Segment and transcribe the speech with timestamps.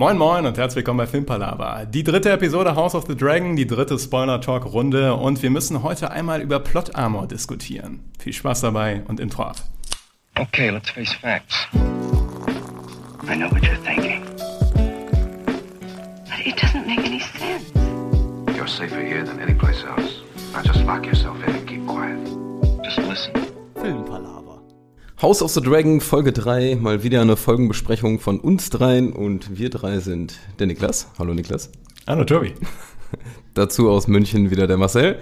[0.00, 1.84] Moin Moin und herzlich willkommen bei Filmpalava.
[1.84, 6.40] Die dritte Episode House of the Dragon, die dritte Spoiler-Talk-Runde und wir müssen heute einmal
[6.40, 8.04] über Plot Armor diskutieren.
[8.16, 9.56] Viel Spaß dabei und Intro ab.
[10.38, 11.66] Okay, let's face facts.
[11.74, 14.22] I know what you're thinking.
[16.26, 17.72] But it doesn't make any sense.
[18.56, 20.22] You're safer here than any place else.
[20.52, 22.20] Now just lock yourself in and keep quiet.
[22.84, 23.32] Just listen.
[23.74, 24.47] Filmpalava.
[25.20, 29.68] House of the Dragon Folge 3, mal wieder eine Folgenbesprechung von uns dreien und wir
[29.68, 31.08] drei sind der Niklas.
[31.18, 31.72] Hallo Niklas.
[32.06, 32.54] Hallo Tobi.
[33.54, 35.18] Dazu aus München wieder der Marcel.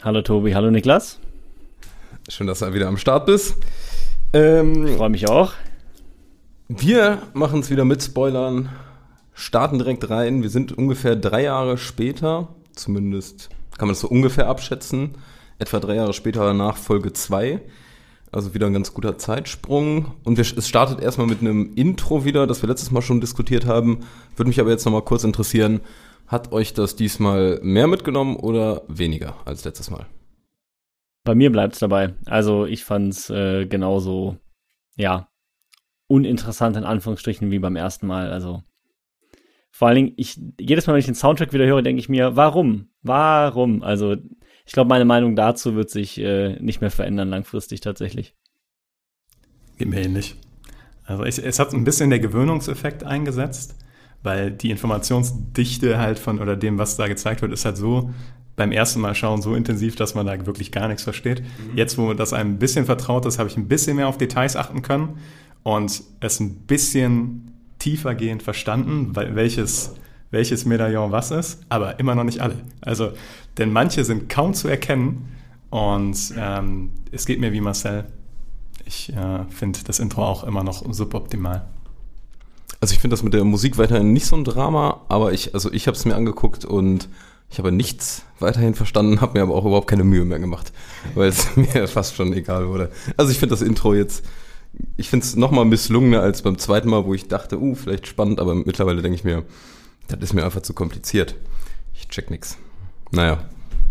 [0.00, 1.18] Hallo Tobi, hallo Niklas.
[2.28, 3.56] Schön, dass du wieder am Start bist.
[4.32, 5.54] Ähm, Freue mich auch.
[6.68, 8.68] wir machen es wieder mit Spoilern,
[9.32, 10.44] starten direkt rein.
[10.44, 15.16] Wir sind ungefähr drei Jahre später, zumindest kann man das so ungefähr abschätzen,
[15.58, 17.60] etwa drei Jahre später nach Folge 2.
[18.34, 20.16] Also wieder ein ganz guter Zeitsprung.
[20.24, 23.64] Und wir, es startet erstmal mit einem Intro wieder, das wir letztes Mal schon diskutiert
[23.64, 24.00] haben.
[24.34, 25.80] Würde mich aber jetzt nochmal kurz interessieren,
[26.26, 30.06] hat euch das diesmal mehr mitgenommen oder weniger als letztes Mal?
[31.22, 32.14] Bei mir bleibt's dabei.
[32.26, 34.36] Also ich fand's äh, genauso,
[34.96, 35.28] ja,
[36.08, 38.32] uninteressant in Anführungsstrichen wie beim ersten Mal.
[38.32, 38.64] Also
[39.70, 42.34] vor allen Dingen, ich, jedes Mal, wenn ich den Soundtrack wieder höre, denke ich mir,
[42.34, 42.88] warum?
[43.02, 43.84] Warum?
[43.84, 44.16] Also
[44.64, 48.34] ich glaube, meine Meinung dazu wird sich äh, nicht mehr verändern langfristig tatsächlich.
[49.76, 50.36] Geht mir ähnlich.
[51.04, 53.76] Also ich, es hat ein bisschen der Gewöhnungseffekt eingesetzt,
[54.22, 58.10] weil die Informationsdichte halt von oder dem, was da gezeigt wird, ist halt so
[58.56, 61.42] beim ersten Mal schauen so intensiv, dass man da wirklich gar nichts versteht.
[61.74, 64.56] Jetzt, wo das einem ein bisschen vertraut ist, habe ich ein bisschen mehr auf Details
[64.56, 65.18] achten können
[65.62, 69.96] und es ein bisschen tiefergehend verstanden, weil welches,
[70.34, 72.56] welches Medaillon was ist, aber immer noch nicht alle.
[72.82, 73.12] Also,
[73.56, 75.28] denn manche sind kaum zu erkennen
[75.70, 78.04] und ähm, es geht mir wie Marcel.
[78.84, 81.66] Ich äh, finde das Intro auch immer noch suboptimal.
[82.80, 85.72] Also ich finde das mit der Musik weiterhin nicht so ein Drama, aber ich, also
[85.72, 87.08] ich habe es mir angeguckt und
[87.50, 90.72] ich habe nichts weiterhin verstanden, habe mir aber auch überhaupt keine Mühe mehr gemacht,
[91.14, 92.90] weil es mir fast schon egal wurde.
[93.16, 94.24] Also ich finde das Intro jetzt,
[94.96, 98.40] ich finde es nochmal misslungener als beim zweiten Mal, wo ich dachte, uh, vielleicht spannend,
[98.40, 99.44] aber mittlerweile denke ich mir,
[100.08, 101.34] das ist mir einfach zu kompliziert.
[101.94, 102.58] Ich check nix.
[103.10, 103.44] Naja,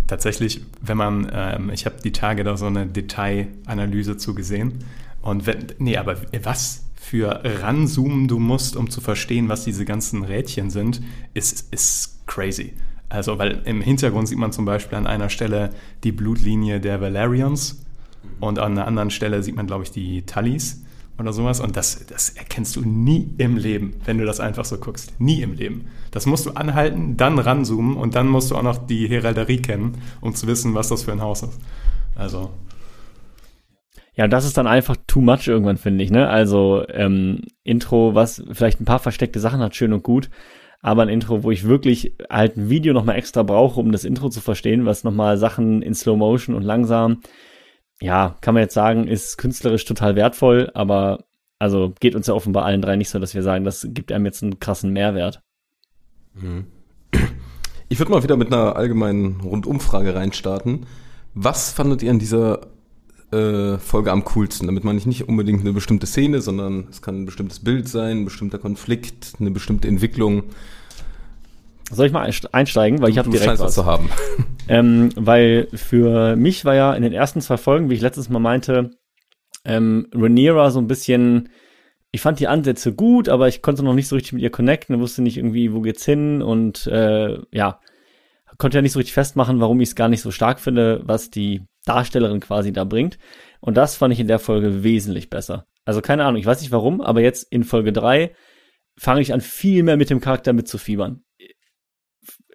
[0.08, 4.84] Tatsächlich, wenn man, ähm, ich habe die Tage da so eine Detailanalyse zu gesehen.
[5.22, 10.24] Und wenn, nee, aber was für ranzoomen du musst, um zu verstehen, was diese ganzen
[10.24, 11.02] Rädchen sind,
[11.34, 12.74] ist, ist crazy.
[13.08, 15.70] Also, weil im Hintergrund sieht man zum Beispiel an einer Stelle
[16.04, 17.84] die Blutlinie der Valerians
[18.40, 20.84] und an einer anderen Stelle sieht man, glaube ich, die Tullys
[21.20, 21.60] oder sowas.
[21.60, 25.20] Und das, das erkennst du nie im Leben, wenn du das einfach so guckst.
[25.20, 25.86] Nie im Leben.
[26.12, 29.98] Das musst du anhalten, dann ranzoomen und dann musst du auch noch die Heralderie kennen,
[30.22, 31.60] um zu wissen, was das für ein Haus ist.
[32.16, 32.52] Also,
[34.16, 36.30] Ja, das ist dann einfach too much irgendwann, finde ich, ne?
[36.30, 40.30] Also, ähm, Intro, was vielleicht ein paar versteckte Sachen hat, schön und gut,
[40.82, 44.30] aber ein Intro, wo ich wirklich halt ein Video nochmal extra brauche, um das Intro
[44.30, 47.22] zu verstehen, was nochmal Sachen in Slow Motion und langsam,
[48.04, 51.24] ja, kann man jetzt sagen, ist künstlerisch total wertvoll, aber
[51.58, 54.26] also geht uns ja offenbar allen drei nicht so, dass wir sagen, das gibt einem
[54.26, 55.42] jetzt einen krassen Mehrwert.
[57.90, 60.88] Ich würde mal wieder mit einer allgemeinen Rundumfrage reinstarten.
[61.36, 62.62] Was fandet ihr an dieser
[63.32, 64.66] äh, Folge am coolsten?
[64.66, 68.22] Damit meine ich nicht unbedingt eine bestimmte Szene, sondern es kann ein bestimmtes Bild sein,
[68.22, 70.46] ein bestimmter Konflikt, eine bestimmte Entwicklung.
[71.94, 73.74] Soll ich mal einst- einsteigen, weil ich habe direkt was.
[73.74, 74.10] zu haben.
[74.70, 78.40] Ähm, weil für mich war ja in den ersten zwei Folgen, wie ich letztes Mal
[78.40, 78.92] meinte,
[79.66, 81.50] ähm, Rhaenyra so ein bisschen,
[82.14, 85.00] ich fand die Ansätze gut, aber ich konnte noch nicht so richtig mit ihr connecten,
[85.02, 87.82] wusste nicht irgendwie, wo geht's hin und äh, ja,
[88.58, 91.30] konnte ja nicht so richtig festmachen, warum ich es gar nicht so stark finde, was
[91.30, 93.18] die Darstellerin quasi da bringt.
[93.60, 95.66] Und das fand ich in der Folge wesentlich besser.
[95.86, 98.34] Also keine Ahnung, ich weiß nicht warum, aber jetzt in Folge drei
[98.98, 101.24] fange ich an, viel mehr mit dem Charakter mitzufiebern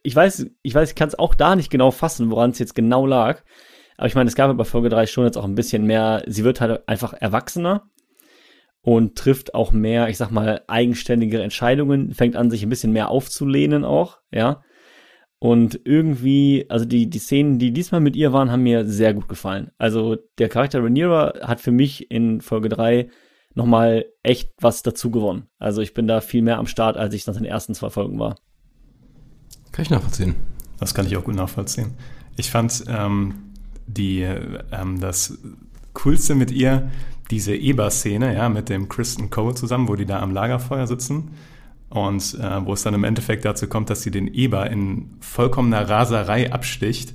[0.09, 2.75] ich weiß, ich weiß, ich kann es auch da nicht genau fassen, woran es jetzt
[2.75, 3.43] genau lag.
[3.99, 6.45] Aber ich meine, es gab bei Folge 3 schon jetzt auch ein bisschen mehr, sie
[6.45, 7.91] wird halt einfach erwachsener
[8.81, 13.11] und trifft auch mehr, ich sag mal, eigenständigere Entscheidungen, fängt an, sich ein bisschen mehr
[13.11, 14.63] aufzulehnen auch, ja.
[15.41, 19.29] Und irgendwie, also die, die Szenen, die diesmal mit ihr waren, haben mir sehr gut
[19.29, 19.73] gefallen.
[19.77, 23.11] Also der Charakter Rhaenyra hat für mich in Folge 3
[23.55, 25.51] nochmal echt was dazu gewonnen.
[25.59, 28.19] Also ich bin da viel mehr am Start, als ich nach den ersten zwei Folgen
[28.19, 28.37] war.
[29.73, 30.35] Kann ich nachvollziehen.
[30.79, 31.93] Das kann ich auch gut nachvollziehen.
[32.37, 33.35] Ich fand ähm,
[33.87, 35.39] die, ähm, das
[35.95, 36.91] Coolste mit ihr,
[37.31, 41.33] diese Eber-Szene, ja, mit dem Kristen Cole zusammen, wo die da am Lagerfeuer sitzen
[41.91, 45.89] und äh, wo es dann im Endeffekt dazu kommt, dass sie den Eber in vollkommener
[45.89, 47.15] Raserei absticht.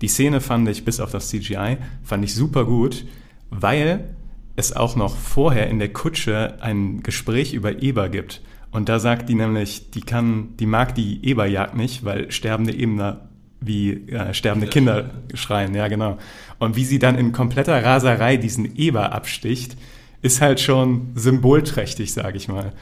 [0.00, 3.04] Die Szene fand ich, bis auf das CGI, fand ich super gut,
[3.50, 4.14] weil
[4.56, 8.42] es auch noch vorher in der Kutsche ein Gespräch über Eber gibt.
[8.72, 13.28] Und da sagt die nämlich, die kann, die mag die Eberjagd nicht, weil sterbende Ebener
[13.60, 16.18] wie äh, sterbende Kinder schreien, ja genau.
[16.58, 19.76] Und wie sie dann in kompletter Raserei diesen Eber absticht,
[20.22, 22.72] ist halt schon symbolträchtig, sage ich mal.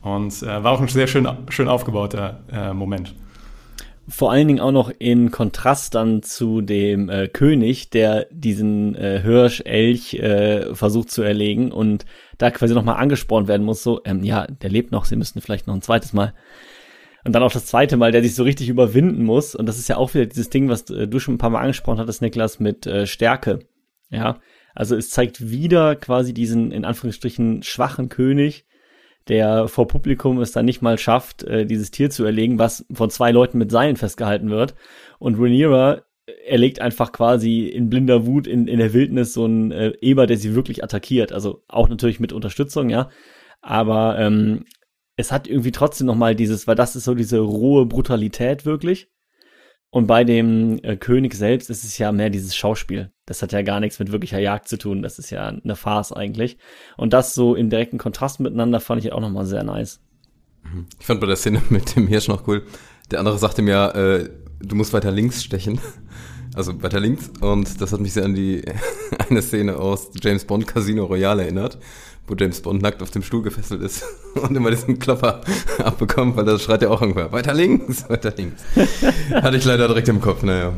[0.00, 3.14] Und äh, war auch ein sehr schön, schön aufgebauter äh, Moment.
[4.10, 9.20] Vor allen Dingen auch noch in Kontrast dann zu dem äh, König, der diesen äh,
[9.20, 12.06] Hirsch, Elch äh, versucht zu erlegen und
[12.38, 15.66] da quasi nochmal angespornt werden muss, so, ähm, ja, der lebt noch, sie müssten vielleicht
[15.66, 16.32] noch ein zweites Mal.
[17.24, 19.54] Und dann auch das zweite Mal, der sich so richtig überwinden muss.
[19.54, 21.60] Und das ist ja auch wieder dieses Ding, was äh, du schon ein paar Mal
[21.60, 23.58] angesprochen hattest, Niklas, mit äh, Stärke.
[24.08, 24.40] Ja,
[24.74, 28.64] also es zeigt wieder quasi diesen, in Anführungsstrichen, schwachen König,
[29.28, 33.10] der vor Publikum es dann nicht mal schafft, äh, dieses Tier zu erlegen, was von
[33.10, 34.74] zwei Leuten mit Seilen festgehalten wird.
[35.18, 36.02] Und Rhaenyra
[36.46, 40.36] erlegt einfach quasi in blinder Wut in, in der Wildnis so einen äh, Eber, der
[40.36, 41.32] sie wirklich attackiert.
[41.32, 43.10] Also auch natürlich mit Unterstützung, ja.
[43.60, 44.64] Aber ähm,
[45.16, 49.10] es hat irgendwie trotzdem noch mal dieses, weil das ist so diese rohe Brutalität wirklich.
[49.90, 53.10] Und bei dem äh, König selbst ist es ja mehr dieses Schauspiel.
[53.24, 55.02] Das hat ja gar nichts mit wirklicher Jagd zu tun.
[55.02, 56.58] Das ist ja eine Farce eigentlich.
[56.96, 60.00] Und das so im direkten Kontrast miteinander fand ich auch nochmal sehr nice.
[60.98, 62.66] Ich fand bei der Szene mit dem Hirsch noch cool.
[63.10, 64.28] Der andere sagte mir, äh,
[64.60, 65.80] du musst weiter links stechen.
[66.54, 67.30] Also weiter links.
[67.40, 68.64] Und das hat mich sehr an die
[69.28, 71.78] eine Szene aus James Bond Casino Royale erinnert,
[72.28, 74.04] wo James Bond nackt auf dem Stuhl gefesselt ist
[74.34, 75.40] und immer diesen Klopper
[75.78, 77.32] abbekommt, weil das schreit ja auch irgendwer.
[77.32, 78.62] Weiter links, weiter links.
[79.30, 80.72] Hatte ich leider direkt im Kopf, naja.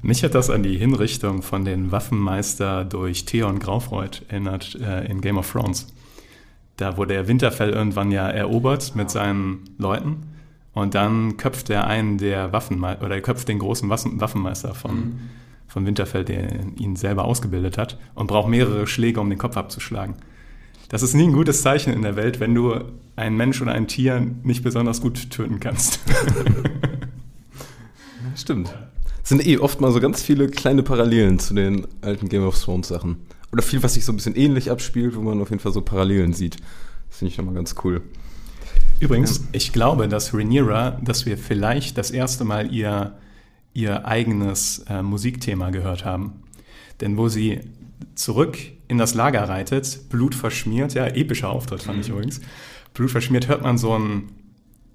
[0.00, 5.20] Mich hat das an die Hinrichtung von den Waffenmeister durch Theon Graufreud erinnert äh, in
[5.20, 5.88] Game of Thrones.
[6.76, 10.28] Da wurde der Winterfell irgendwann ja erobert mit seinen Leuten
[10.72, 15.18] und dann köpft er einen der Waffenmeister, oder er köpft den großen Waffenmeister von, mhm.
[15.66, 20.14] von Winterfell, der ihn selber ausgebildet hat und braucht mehrere Schläge, um den Kopf abzuschlagen.
[20.88, 22.80] Das ist nie ein gutes Zeichen in der Welt, wenn du
[23.14, 26.00] einen Mensch oder ein Tier nicht besonders gut töten kannst.
[28.34, 28.74] Stimmt.
[29.22, 32.58] Es sind eh oft mal so ganz viele kleine Parallelen zu den alten Game of
[32.58, 33.16] Thrones Sachen.
[33.52, 35.82] Oder viel, was sich so ein bisschen ähnlich abspielt, wo man auf jeden Fall so
[35.82, 36.56] Parallelen sieht.
[37.08, 38.00] Das finde ich nochmal ganz cool.
[39.00, 43.18] Übrigens, ich glaube, dass Rhaenyra, dass wir vielleicht das erste Mal ihr,
[43.74, 46.42] ihr eigenes äh, Musikthema gehört haben.
[47.00, 47.60] Denn wo sie
[48.14, 48.58] zurück
[48.88, 52.14] in das Lager reitet, Blut verschmiert, ja, epischer Auftritt fand ich mhm.
[52.14, 52.40] übrigens,
[52.94, 54.32] Blut verschmiert, hört man so ein,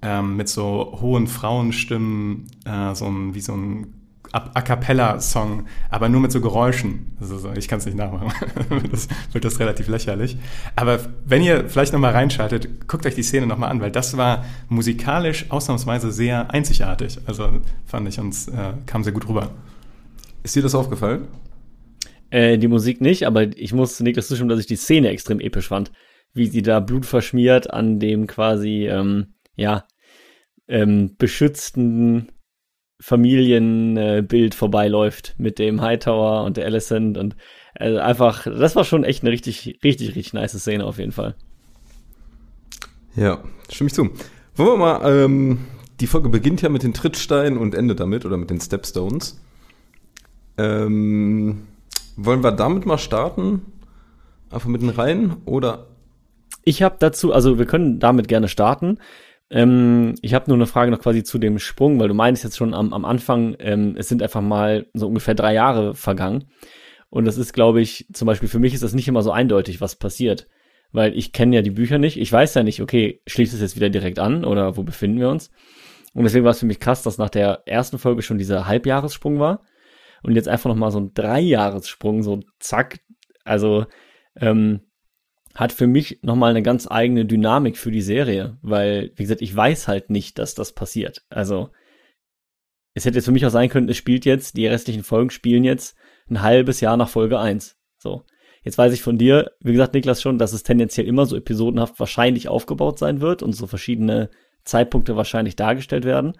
[0.02, 3.94] ähm, mit so hohen Frauenstimmen, äh, so ein, wie so ein
[4.34, 7.16] A Cappella-Song, aber nur mit so Geräuschen.
[7.20, 8.32] Also ich kann es nicht nachmachen,
[8.90, 10.36] das wird das relativ lächerlich.
[10.74, 14.44] Aber wenn ihr vielleicht nochmal reinschaltet, guckt euch die Szene nochmal an, weil das war
[14.68, 17.20] musikalisch ausnahmsweise sehr einzigartig.
[17.26, 17.48] Also
[17.86, 19.50] fand ich uns, äh, kam sehr gut rüber.
[20.42, 21.28] Ist dir das aufgefallen?
[22.34, 25.68] Äh, die Musik nicht, aber ich muss Niklas zustimmen, dass ich die Szene extrem episch
[25.68, 25.92] fand.
[26.32, 29.86] Wie sie da Blut verschmiert an dem quasi, ähm, ja,
[30.66, 32.32] ähm, beschützten
[33.00, 37.36] Familienbild vorbeiläuft mit dem Hightower und der Alicent und
[37.76, 41.36] also einfach, das war schon echt eine richtig, richtig, richtig nice Szene auf jeden Fall.
[43.14, 44.10] Ja, stimme ich zu.
[44.56, 45.66] Wollen wir mal, ähm,
[46.00, 49.40] die Folge beginnt ja mit den Trittsteinen und endet damit oder mit den Stepstones.
[50.58, 51.68] Ähm,
[52.16, 53.62] wollen wir damit mal starten?
[54.50, 55.86] Einfach mit den Reihen oder?
[56.64, 58.98] Ich habe dazu, also wir können damit gerne starten.
[59.50, 62.56] Ähm, ich habe nur eine Frage noch quasi zu dem Sprung, weil du meinst jetzt
[62.56, 66.44] schon am, am Anfang, ähm, es sind einfach mal so ungefähr drei Jahre vergangen.
[67.10, 69.80] Und das ist, glaube ich, zum Beispiel für mich ist das nicht immer so eindeutig,
[69.80, 70.48] was passiert.
[70.90, 72.18] Weil ich kenne ja die Bücher nicht.
[72.18, 75.28] Ich weiß ja nicht, okay, schließt es jetzt wieder direkt an oder wo befinden wir
[75.28, 75.50] uns?
[76.14, 79.38] Und deswegen war es für mich krass, dass nach der ersten Folge schon dieser Halbjahressprung
[79.40, 79.62] war.
[80.24, 83.00] Und jetzt einfach nochmal so ein Dreijahressprung, so zack.
[83.44, 83.86] Also,
[84.36, 84.80] ähm,
[85.54, 89.54] hat für mich nochmal eine ganz eigene Dynamik für die Serie, weil, wie gesagt, ich
[89.54, 91.24] weiß halt nicht, dass das passiert.
[91.28, 91.70] Also,
[92.94, 95.64] es hätte jetzt für mich auch sein können, es spielt jetzt, die restlichen Folgen spielen
[95.64, 95.96] jetzt
[96.28, 97.76] ein halbes Jahr nach Folge 1.
[97.98, 98.24] So.
[98.62, 102.00] Jetzt weiß ich von dir, wie gesagt, Niklas schon, dass es tendenziell immer so episodenhaft
[102.00, 104.30] wahrscheinlich aufgebaut sein wird und so verschiedene
[104.64, 106.38] Zeitpunkte wahrscheinlich dargestellt werden.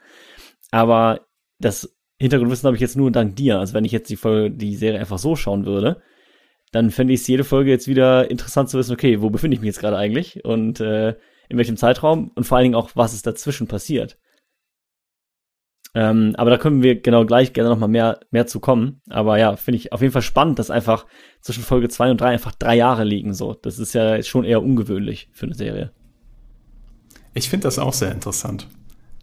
[0.70, 1.26] Aber
[1.58, 3.58] das Hintergrundwissen habe ich jetzt nur dank dir.
[3.58, 6.02] Also wenn ich jetzt die Folge, die Serie einfach so schauen würde,
[6.72, 9.60] dann fände ich es jede Folge jetzt wieder interessant zu wissen, okay, wo befinde ich
[9.60, 11.16] mich jetzt gerade eigentlich und äh,
[11.48, 14.18] in welchem Zeitraum und vor allen Dingen auch, was ist dazwischen passiert.
[15.96, 19.00] Ähm, aber da können wir genau gleich gerne nochmal mehr, mehr zu kommen.
[19.08, 21.06] Aber ja, finde ich auf jeden Fall spannend, dass einfach
[21.40, 23.32] zwischen Folge 2 und 3 einfach drei Jahre liegen.
[23.32, 25.92] So, Das ist ja schon eher ungewöhnlich für eine Serie.
[27.34, 28.66] Ich finde das auch sehr interessant.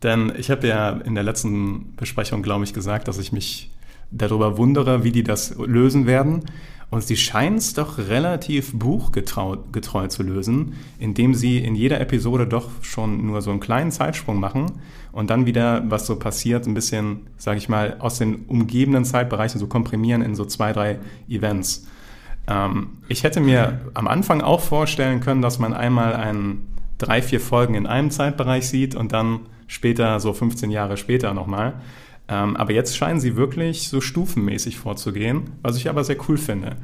[0.03, 3.71] Denn ich habe ja in der letzten Besprechung, glaube ich, gesagt, dass ich mich
[4.09, 6.45] darüber wundere, wie die das lösen werden.
[6.89, 12.45] Und sie scheint es doch relativ buchgetreu getreu zu lösen, indem sie in jeder Episode
[12.45, 14.73] doch schon nur so einen kleinen Zeitsprung machen
[15.13, 19.57] und dann wieder, was so passiert, ein bisschen, sage ich mal, aus den umgebenden Zeitbereichen
[19.57, 21.87] so komprimieren in so zwei, drei Events.
[22.47, 26.67] Ähm, ich hätte mir am Anfang auch vorstellen können, dass man einmal ein
[26.97, 29.39] drei, vier Folgen in einem Zeitbereich sieht und dann
[29.71, 31.75] später, so 15 Jahre später nochmal.
[32.27, 36.75] Ähm, aber jetzt scheinen sie wirklich so stufenmäßig vorzugehen, was ich aber sehr cool finde.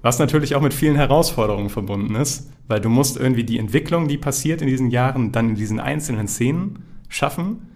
[0.00, 4.16] Was natürlich auch mit vielen Herausforderungen verbunden ist, weil du musst irgendwie die Entwicklung, die
[4.16, 7.68] passiert in diesen Jahren, dann in diesen einzelnen Szenen schaffen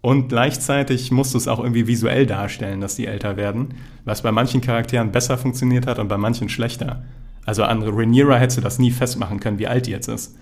[0.00, 3.74] und gleichzeitig musst du es auch irgendwie visuell darstellen, dass die älter werden,
[4.06, 7.04] was bei manchen Charakteren besser funktioniert hat und bei manchen schlechter.
[7.44, 10.34] Also an Rhaenyra hättest du das nie festmachen können, wie alt die jetzt ist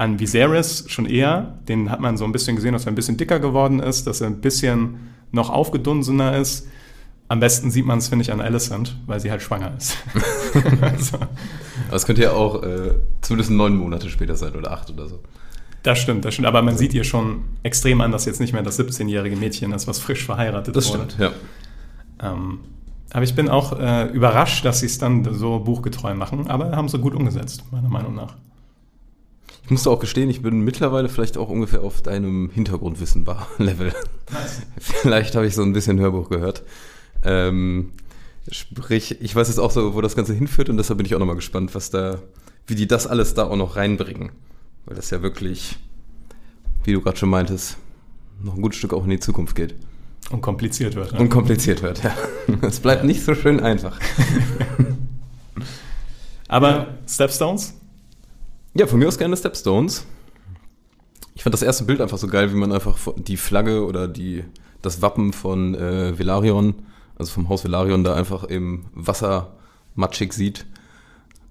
[0.00, 1.58] an Viserys schon eher.
[1.68, 4.22] Den hat man so ein bisschen gesehen, dass er ein bisschen dicker geworden ist, dass
[4.22, 6.66] er ein bisschen noch aufgedunsener ist.
[7.28, 9.98] Am besten sieht man es, finde ich, an Alicent, weil sie halt schwanger ist.
[10.80, 11.18] also.
[11.18, 15.20] Aber es könnte ja auch äh, zumindest neun Monate später sein oder acht oder so.
[15.82, 16.48] Das stimmt, das stimmt.
[16.48, 19.86] Aber man sieht ihr schon extrem an, dass jetzt nicht mehr das 17-jährige Mädchen ist,
[19.86, 21.04] was frisch verheiratet das wurde.
[21.04, 21.34] Das stimmt,
[22.20, 22.32] ja.
[22.32, 22.60] Ähm,
[23.12, 26.88] aber ich bin auch äh, überrascht, dass sie es dann so buchgetreu machen, aber haben
[26.88, 28.36] sie gut umgesetzt, meiner Meinung nach.
[29.64, 33.92] Ich musste auch gestehen, ich bin mittlerweile vielleicht auch ungefähr auf deinem Hintergrundwissen-Level.
[34.78, 36.62] vielleicht habe ich so ein bisschen Hörbuch gehört.
[37.24, 37.92] Ähm,
[38.50, 41.18] sprich, ich weiß jetzt auch so, wo das Ganze hinführt und deshalb bin ich auch
[41.18, 42.18] nochmal gespannt, was da,
[42.66, 44.30] wie die das alles da auch noch reinbringen.
[44.86, 45.78] Weil das ja wirklich,
[46.84, 47.76] wie du gerade schon meintest,
[48.42, 49.74] noch ein gutes Stück auch in die Zukunft geht.
[50.30, 51.12] Und kompliziert wird.
[51.12, 51.20] Ne?
[51.20, 52.14] Und kompliziert wird, ja.
[52.62, 53.06] Es bleibt ja.
[53.06, 53.98] nicht so schön einfach.
[56.48, 56.86] Aber ja.
[57.06, 57.74] Stepstones?
[58.72, 60.06] Ja, von mir aus gerne Stepstones.
[61.34, 64.44] Ich fand das erste Bild einfach so geil, wie man einfach die Flagge oder die,
[64.80, 66.74] das Wappen von äh, Velarion,
[67.16, 69.56] also vom Haus Velarion, da einfach im Wasser
[69.96, 70.66] matschig sieht.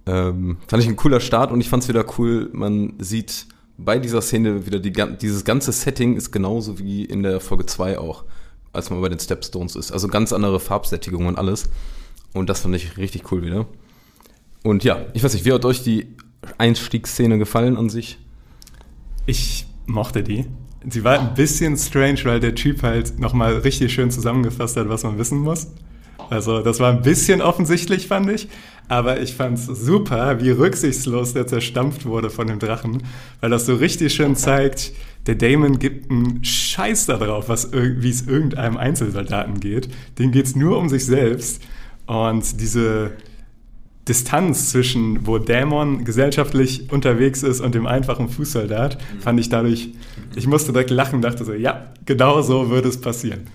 [0.05, 3.47] Ähm, fand ich ein cooler Start und ich fand es wieder cool, man sieht
[3.77, 7.99] bei dieser Szene wieder die, dieses ganze Setting ist genauso wie in der Folge 2
[7.99, 8.23] auch,
[8.71, 9.91] als man bei den Stepstones ist.
[9.91, 11.69] Also ganz andere Farbsättigung und alles.
[12.33, 13.65] Und das fand ich richtig cool wieder.
[14.63, 16.15] Und ja, ich weiß nicht, wie hat euch die
[16.57, 18.17] Einstiegsszene gefallen an sich?
[19.25, 20.45] Ich mochte die.
[20.89, 25.03] Sie war ein bisschen strange, weil der Typ halt nochmal richtig schön zusammengefasst hat, was
[25.03, 25.67] man wissen muss.
[26.29, 28.47] Also das war ein bisschen offensichtlich, fand ich.
[28.87, 33.03] Aber ich fand es super, wie rücksichtslos der zerstampft wurde von dem Drachen.
[33.39, 34.93] Weil das so richtig schön zeigt,
[35.27, 39.89] der Damon gibt einen Scheiß darauf, wie es irgendeinem Einzelsoldaten geht.
[40.17, 41.61] Dem geht es nur um sich selbst.
[42.07, 43.11] Und diese
[44.09, 49.89] Distanz zwischen, wo Dämon gesellschaftlich unterwegs ist und dem einfachen Fußsoldat, fand ich dadurch,
[50.35, 53.47] ich musste direkt lachen, dachte so, ja, genau so würde es passieren.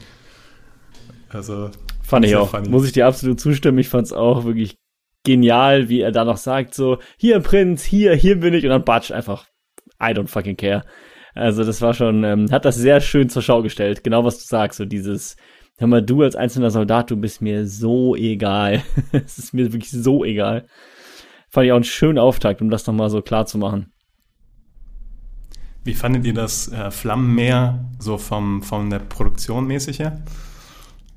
[1.29, 1.71] Also.
[2.03, 2.51] Fand ich auch.
[2.51, 2.69] Funny.
[2.69, 3.79] Muss ich dir absolut zustimmen.
[3.79, 4.77] Ich fand es auch wirklich
[5.25, 8.85] genial, wie er da noch sagt, so, hier Prinz, hier, hier bin ich, und dann
[8.85, 9.47] batsch einfach,
[10.01, 10.85] I don't fucking care.
[11.35, 14.45] Also das war schon, ähm, hat das sehr schön zur Schau gestellt, genau was du
[14.45, 15.37] sagst, so dieses,
[15.77, 18.83] hör mal, du als einzelner Soldat, du bist mir so egal.
[19.13, 20.67] Es ist mir wirklich so egal.
[21.49, 23.93] Fand ich auch einen schönen Auftakt, um das nochmal so klar zu machen.
[25.85, 30.23] Wie fandet ihr das äh, Flammenmeer so vom, von der Produktion mäßig her?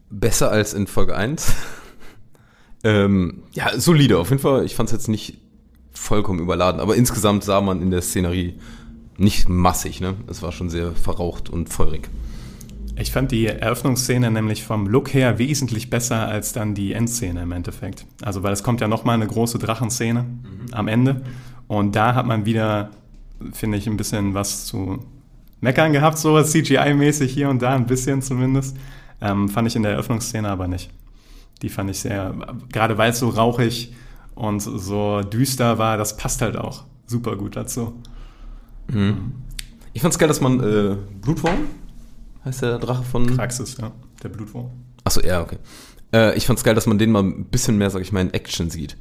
[0.10, 1.54] Besser als in Folge 1.
[2.84, 4.66] ähm, ja, solide auf jeden Fall.
[4.66, 5.40] Ich fand es jetzt nicht
[5.92, 8.60] vollkommen überladen, aber insgesamt sah man in der Szenerie
[9.18, 10.02] nicht massig.
[10.02, 10.16] Ne?
[10.28, 12.10] Es war schon sehr verraucht und feurig.
[13.00, 17.52] Ich fand die Eröffnungsszene nämlich vom Look her wesentlich besser als dann die Endszene im
[17.52, 18.06] Endeffekt.
[18.24, 20.74] Also, weil es kommt ja nochmal eine große Drachenszene mhm.
[20.74, 21.22] am Ende.
[21.68, 22.90] Und da hat man wieder,
[23.54, 25.06] finde ich, ein bisschen was zu
[25.62, 28.76] meckern gehabt, so CGI-mäßig hier und da, ein bisschen zumindest.
[29.22, 30.90] Ähm, fand ich in der Eröffnungsszene aber nicht.
[31.62, 32.34] Die fand ich sehr,
[32.72, 33.94] gerade weil es so rauchig
[34.34, 37.94] und so düster war, das passt halt auch super gut dazu.
[38.88, 39.34] Mhm.
[39.94, 41.58] Ich fand's geil, dass man äh, Blutwurm
[42.48, 43.28] heißt der Drache von.
[43.28, 43.92] Praxis, ja.
[44.24, 44.72] Der Blutwurm.
[45.04, 45.58] Achso, ja, okay.
[46.14, 48.34] Äh, ich fand's geil, dass man den mal ein bisschen mehr, sag ich mal, in
[48.34, 48.98] Action sieht.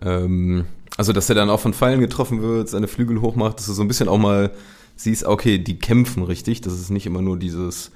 [0.00, 0.66] Ähm,
[0.96, 3.82] also, dass er dann auch von Pfeilen getroffen wird, seine Flügel hochmacht, dass du so
[3.82, 4.52] ein bisschen auch mal
[4.96, 6.60] siehst, okay, die kämpfen richtig.
[6.60, 7.92] Das ist nicht immer nur dieses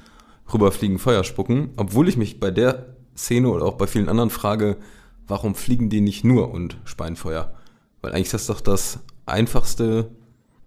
[0.52, 1.70] rüberfliegen, Feuer spucken.
[1.76, 4.76] Obwohl ich mich bei der Szene oder auch bei vielen anderen frage,
[5.26, 7.54] warum fliegen die nicht nur und speien Feuer?
[8.00, 10.10] Weil eigentlich ist das doch das Einfachste,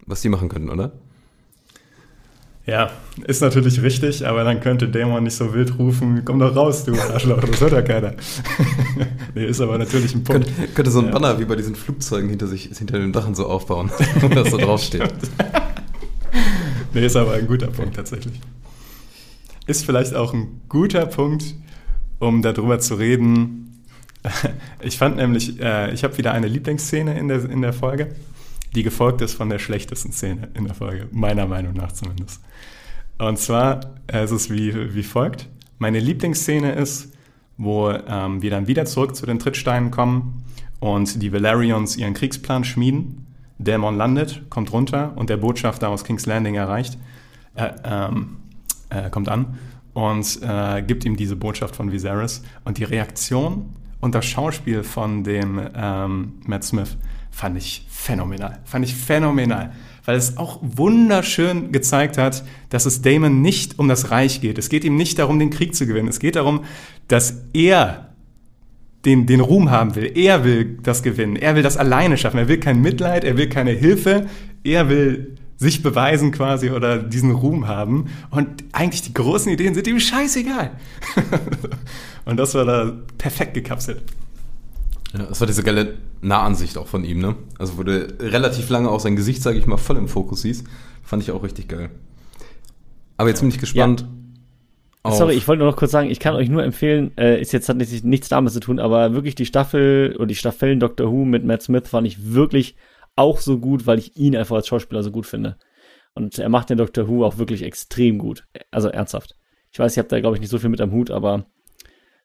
[0.06, 0.94] was die machen können, oder?
[2.66, 2.90] Ja,
[3.28, 7.00] ist natürlich richtig, aber dann könnte Dämon nicht so wild rufen, komm doch raus, du
[7.00, 8.16] Arschloch, das hört ja keiner.
[9.36, 10.48] nee, ist aber natürlich ein Punkt.
[10.48, 11.12] Könnte, könnte so ein ja.
[11.12, 14.58] Banner wie bei diesen Flugzeugen hinter sich, hinter den Dachen so aufbauen, wo das so
[14.58, 15.14] draufsteht.
[16.94, 18.42] nee, ist aber ein guter Punkt tatsächlich.
[19.68, 21.56] Ist vielleicht auch ein guter Punkt,
[22.20, 23.66] um darüber zu reden,
[24.82, 28.16] Ich fand nämlich, äh, ich habe wieder eine Lieblingsszene in der, in der Folge,
[28.74, 32.42] die gefolgt ist von der schlechtesten Szene in der Folge, meiner Meinung nach zumindest.
[33.18, 33.80] Und zwar
[34.12, 35.50] ist es wie, wie folgt.
[35.78, 37.14] Meine Lieblingsszene ist,
[37.58, 40.44] wo ähm, wir dann wieder zurück zu den Trittsteinen kommen
[40.80, 43.26] und die Valerians ihren Kriegsplan schmieden.
[43.58, 46.98] Dämon landet, kommt runter und der Botschafter aus King's Landing erreicht,
[47.56, 48.38] äh, ähm,
[48.90, 49.58] äh, kommt an
[49.94, 52.44] und äh, gibt ihm diese Botschaft von Viserys.
[52.66, 56.98] Und die Reaktion und das Schauspiel von dem ähm, Matt Smith
[57.32, 58.60] fand ich phänomenal.
[58.66, 59.72] Fand ich phänomenal.
[60.06, 64.58] Weil es auch wunderschön gezeigt hat, dass es Damon nicht um das Reich geht.
[64.58, 66.08] Es geht ihm nicht darum, den Krieg zu gewinnen.
[66.08, 66.64] Es geht darum,
[67.08, 68.14] dass er
[69.06, 70.12] den, den Ruhm haben will.
[70.16, 71.36] Er will das gewinnen.
[71.36, 72.38] Er will das alleine schaffen.
[72.38, 74.28] Er will kein Mitleid, er will keine Hilfe.
[74.64, 78.06] Er will sich beweisen quasi oder diesen Ruhm haben.
[78.30, 80.72] Und eigentlich die großen Ideen sind ihm scheißegal.
[82.26, 84.04] und das war da perfekt gekapselt.
[85.18, 87.36] Ja, das war diese geile Nahansicht auch von ihm, ne?
[87.58, 90.64] Also wurde relativ lange auch sein Gesicht, sage ich mal, voll im Fokus hieß.
[91.04, 91.90] Fand ich auch richtig geil.
[93.18, 94.02] Aber jetzt bin ich gespannt.
[95.06, 95.12] Ja.
[95.12, 97.70] Sorry, ich wollte nur noch kurz sagen, ich kann euch nur empfehlen, äh, ist jetzt
[97.70, 101.46] hat nichts damit zu tun, aber wirklich die Staffel oder die Staffeln Doctor Who mit
[101.46, 102.76] Matt Smith fand ich wirklich
[103.16, 105.58] auch so gut, weil ich ihn einfach als Schauspieler so gut finde.
[106.16, 108.46] Und er macht den Doctor Who auch wirklich extrem gut.
[108.72, 109.36] Also ernsthaft.
[109.72, 111.46] Ich weiß, ihr habt da, glaube ich, nicht so viel mit am Hut, aber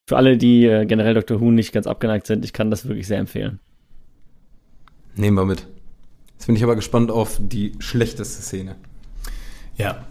[0.08, 3.06] für alle, die äh, generell Doctor Who nicht ganz abgeneigt sind, ich kann das wirklich
[3.06, 3.60] sehr empfehlen.
[5.16, 5.66] Nehmen wir mit.
[6.32, 8.76] Jetzt bin ich aber gespannt auf die schlechteste Szene.
[9.76, 10.04] Ja.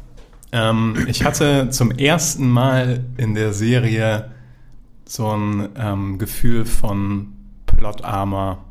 [0.52, 4.32] Ähm, ich hatte zum ersten Mal in der Serie
[5.06, 7.34] so ein ähm, Gefühl von
[7.66, 8.64] Plot-Armor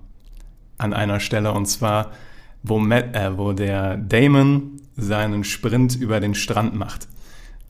[0.77, 2.13] an einer Stelle und zwar,
[2.63, 7.09] wo, Matt, äh, wo der Damon seinen Sprint über den Strand macht.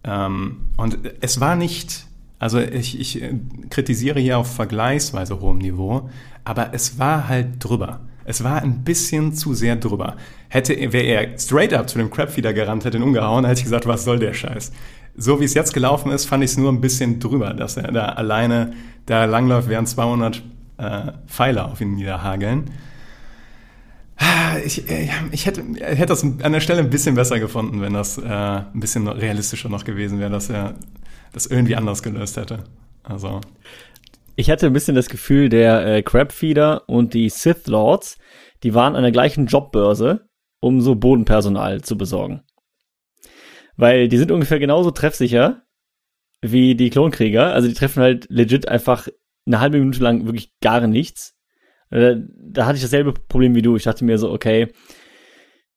[0.04, 2.07] Ähm, und es war nicht,
[2.38, 3.22] also ich, ich
[3.70, 6.08] kritisiere hier auf vergleichsweise hohem Niveau,
[6.44, 8.00] aber es war halt drüber.
[8.24, 10.16] Es war ein bisschen zu sehr drüber.
[10.48, 13.86] Hätte, wäre er straight up zu dem Crabfeeder gerannt, hätte ihn umgehauen, hätte ich gesagt,
[13.86, 14.70] was soll der Scheiß?
[15.16, 17.90] So wie es jetzt gelaufen ist, fand ich es nur ein bisschen drüber, dass er
[17.90, 18.74] da alleine
[19.06, 20.42] da langläuft, während 200
[20.76, 22.70] äh, Pfeile auf ihn niederhageln.
[24.64, 28.18] Ich, äh, ich, hätte, hätte das an der Stelle ein bisschen besser gefunden, wenn das
[28.18, 30.74] äh, ein bisschen realistischer noch gewesen wäre, dass er
[31.32, 32.64] das irgendwie anders gelöst hätte.
[33.02, 33.40] Also.
[34.36, 38.18] Ich hatte ein bisschen das Gefühl, der äh, Crabfeeder und die Sith Lords,
[38.62, 40.28] die waren an der gleichen Jobbörse,
[40.60, 42.42] um so Bodenpersonal zu besorgen.
[43.76, 45.62] Weil die sind ungefähr genauso treffsicher
[46.40, 47.52] wie die Klonkrieger.
[47.52, 49.08] Also die treffen halt legit einfach
[49.46, 51.38] eine halbe Minute lang wirklich gar nichts
[51.90, 53.76] äh, da hatte ich dasselbe Problem wie du.
[53.76, 54.68] Ich dachte mir so, okay,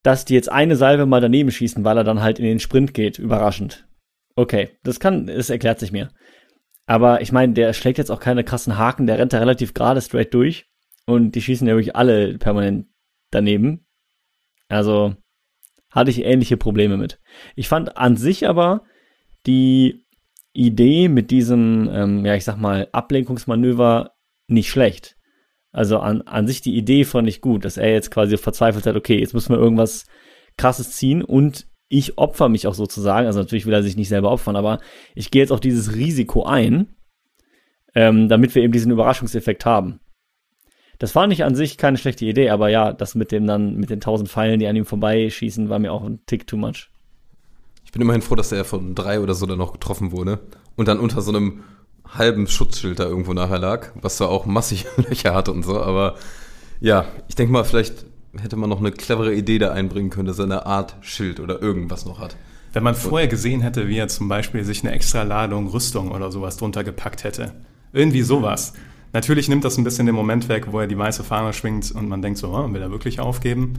[0.03, 2.93] dass die jetzt eine Salve mal daneben schießen, weil er dann halt in den Sprint
[2.93, 3.87] geht, überraschend.
[4.35, 6.11] Okay, das kann, das erklärt sich mir.
[6.85, 10.01] Aber ich meine, der schlägt jetzt auch keine krassen Haken, der rennt da relativ gerade
[10.01, 10.65] straight durch
[11.05, 12.87] und die schießen ja wirklich alle permanent
[13.29, 13.85] daneben.
[14.67, 15.15] Also
[15.89, 17.19] hatte ich ähnliche Probleme mit.
[17.55, 18.83] Ich fand an sich aber
[19.45, 20.05] die
[20.53, 24.11] Idee mit diesem, ähm, ja, ich sag mal, Ablenkungsmanöver
[24.47, 25.17] nicht schlecht.
[25.71, 28.95] Also an, an sich die Idee fand ich gut, dass er jetzt quasi verzweifelt hat,
[28.95, 30.05] okay, jetzt müssen wir irgendwas
[30.57, 34.31] krasses ziehen und ich opfer mich auch sozusagen, also natürlich will er sich nicht selber
[34.31, 34.79] opfern, aber
[35.13, 36.95] ich gehe jetzt auch dieses Risiko ein,
[37.93, 39.99] ähm, damit wir eben diesen Überraschungseffekt haben.
[40.99, 43.89] Das war nicht an sich keine schlechte Idee, aber ja, das mit dem dann, mit
[43.89, 46.89] den tausend Pfeilen, die an ihm vorbeischießen, war mir auch ein Tick too much.
[47.83, 50.39] Ich bin immerhin froh, dass er von drei oder so dann noch getroffen wurde
[50.77, 51.63] und dann unter so einem
[52.07, 56.15] halben Schutzschild da irgendwo nachher lag, was zwar auch massig Löcher hatte und so, aber
[56.79, 58.05] ja, ich denke mal, vielleicht
[58.39, 61.61] hätte man noch eine clevere Idee da einbringen können, dass er eine Art Schild oder
[61.61, 62.35] irgendwas noch hat.
[62.73, 66.31] Wenn man vorher gesehen hätte, wie er zum Beispiel sich eine extra Ladung Rüstung oder
[66.31, 67.53] sowas drunter gepackt hätte.
[67.91, 68.73] Irgendwie sowas.
[69.13, 72.07] Natürlich nimmt das ein bisschen den Moment weg, wo er die weiße Fahne schwingt und
[72.07, 73.73] man denkt so, oh, will er wirklich aufgeben?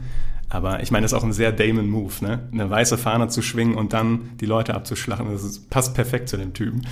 [0.49, 2.47] Aber ich meine, das ist auch ein sehr Damon-Move, ne?
[2.51, 6.37] Eine weiße Fahne zu schwingen und dann die Leute abzuschlachten, das ist, passt perfekt zu
[6.37, 6.85] dem Typen.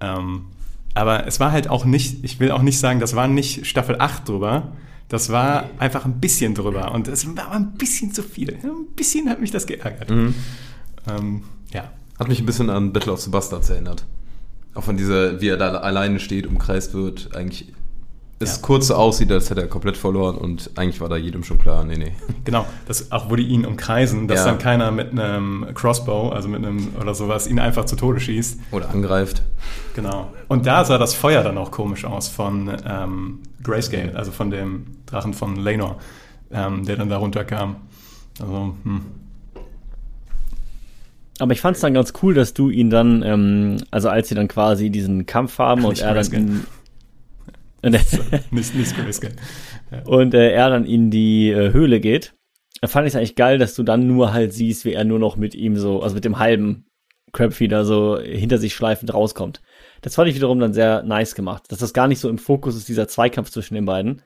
[0.00, 0.46] Ähm,
[0.94, 3.96] aber es war halt auch nicht, ich will auch nicht sagen, das war nicht Staffel
[3.98, 4.72] 8 drüber.
[5.08, 6.92] Das war einfach ein bisschen drüber.
[6.92, 8.58] Und es war ein bisschen zu viel.
[8.62, 10.10] Ein bisschen hat mich das geärgert.
[10.10, 10.34] Mhm.
[11.08, 11.90] Ähm, ja.
[12.18, 14.04] Hat mich ein bisschen an Battle of the Bastards erinnert.
[14.74, 17.72] Auch von dieser, wie er da alleine steht, umkreist wird, eigentlich
[18.44, 18.62] es ja.
[18.62, 21.84] kurz so aussieht, als hätte er komplett verloren und eigentlich war da jedem schon klar,
[21.84, 22.12] nee, nee.
[22.44, 24.46] Genau, das auch wo die ihn umkreisen, dass ja.
[24.46, 28.60] dann keiner mit einem Crossbow, also mit einem oder sowas, ihn einfach zu Tode schießt.
[28.70, 29.42] Oder angreift.
[29.94, 30.32] Genau.
[30.48, 34.86] Und da sah das Feuer dann auch komisch aus von ähm, Grayscale, also von dem
[35.06, 35.98] Drachen von Lenor,
[36.52, 37.76] ähm, der dann da runterkam.
[38.40, 39.02] Also, hm.
[41.40, 44.34] Aber ich fand es dann ganz cool, dass du ihn dann, ähm, also als sie
[44.34, 46.66] dann quasi diesen Kampf haben Ach, und er dann
[48.50, 48.94] Nicht, nicht
[50.06, 52.34] und äh, er dann in die äh, Höhle geht.
[52.80, 55.18] Da fand ich es eigentlich geil, dass du dann nur halt siehst, wie er nur
[55.18, 56.86] noch mit ihm so, also mit dem halben
[57.32, 59.60] Crabfeeder so hinter sich schleifend rauskommt.
[60.02, 62.76] Das fand ich wiederum dann sehr nice gemacht, dass das gar nicht so im Fokus
[62.76, 64.22] ist, dieser Zweikampf zwischen den beiden,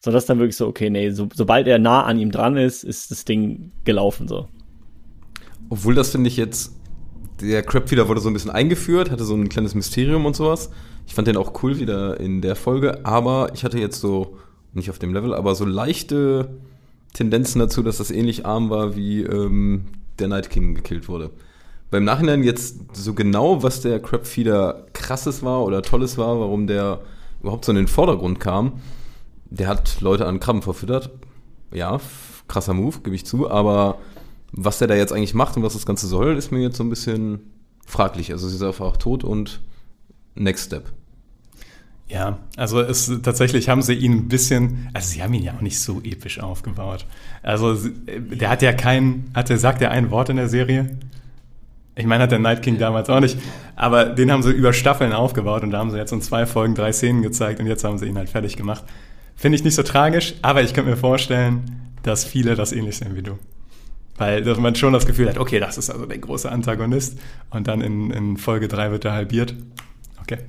[0.00, 2.84] sondern das dann wirklich so, okay, nee, so, sobald er nah an ihm dran ist,
[2.84, 4.48] ist das Ding gelaufen so.
[5.68, 6.76] Obwohl das finde ich jetzt,
[7.40, 10.70] der Crabfeeder wurde so ein bisschen eingeführt, hatte so ein kleines Mysterium und sowas.
[11.06, 14.38] Ich fand den auch cool wieder in der Folge, aber ich hatte jetzt so,
[14.72, 16.50] nicht auf dem Level, aber so leichte
[17.12, 19.84] Tendenzen dazu, dass das ähnlich arm war, wie ähm,
[20.18, 21.30] der Night King gekillt wurde.
[21.90, 27.00] Beim Nachhinein jetzt so genau, was der Crabfeeder krasses war oder tolles war, warum der
[27.42, 28.80] überhaupt so in den Vordergrund kam.
[29.50, 31.10] Der hat Leute an Krabben verfüttert.
[31.70, 32.00] Ja,
[32.48, 33.98] krasser Move, gebe ich zu, aber
[34.52, 36.84] was der da jetzt eigentlich macht und was das Ganze soll, ist mir jetzt so
[36.84, 37.40] ein bisschen
[37.84, 38.32] fraglich.
[38.32, 39.60] Also sie ist einfach tot und
[40.34, 40.92] Next Step.
[42.08, 45.62] Ja, also es tatsächlich haben sie ihn ein bisschen, also sie haben ihn ja auch
[45.62, 47.06] nicht so episch aufgebaut.
[47.42, 50.98] Also der hat ja kein, hat er sagt ja ein Wort in der Serie.
[51.94, 53.38] Ich meine, hat der Night King damals auch nicht,
[53.76, 56.74] aber den haben sie über Staffeln aufgebaut und da haben sie jetzt in zwei Folgen
[56.74, 58.84] drei Szenen gezeigt und jetzt haben sie ihn halt fertig gemacht.
[59.34, 63.14] Finde ich nicht so tragisch, aber ich könnte mir vorstellen, dass viele das ähnlich sehen
[63.14, 63.38] wie du.
[64.16, 67.18] Weil dass man schon das Gefühl hat, okay, das ist also der große Antagonist
[67.50, 69.54] und dann in, in Folge drei wird er halbiert.
[70.32, 70.42] Okay.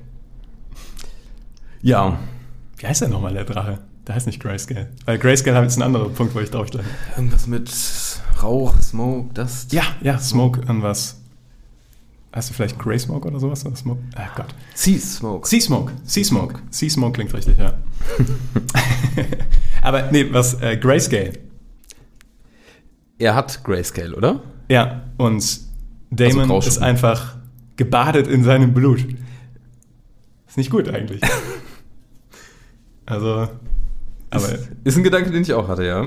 [1.82, 2.18] Ja,
[2.78, 3.78] Wie heißt der nochmal, der Drache?
[4.06, 4.88] Der heißt nicht Grayscale.
[5.04, 6.84] Weil Grayscale hat jetzt einen anderen Punkt, wo ich drauf stehe.
[7.16, 7.70] irgendwas mit
[8.42, 9.66] Rauch, Smoke, das.
[9.70, 11.20] Ja, ja, Smoke an was.
[12.32, 13.64] Hast du vielleicht Grey Smoke oder sowas?
[13.64, 14.00] Oder Smoke?
[14.16, 14.54] Ah Gott.
[14.74, 15.46] Sea Smoke.
[15.46, 15.92] Sea Smoke.
[16.04, 16.58] Sea Smoke.
[16.70, 17.74] Sea Smoke klingt richtig, ja.
[19.82, 21.34] Aber nee, was, äh, Grayscale.
[23.18, 24.42] Er hat Grayscale, oder?
[24.68, 25.60] Ja, und
[26.10, 27.36] Damon Also ist einfach
[27.76, 29.06] gebadet in seinem Blut.
[30.54, 31.20] Ist nicht gut eigentlich.
[33.06, 33.48] also,
[34.30, 36.06] aber ist, ist ein Gedanke, den ich auch hatte, ja.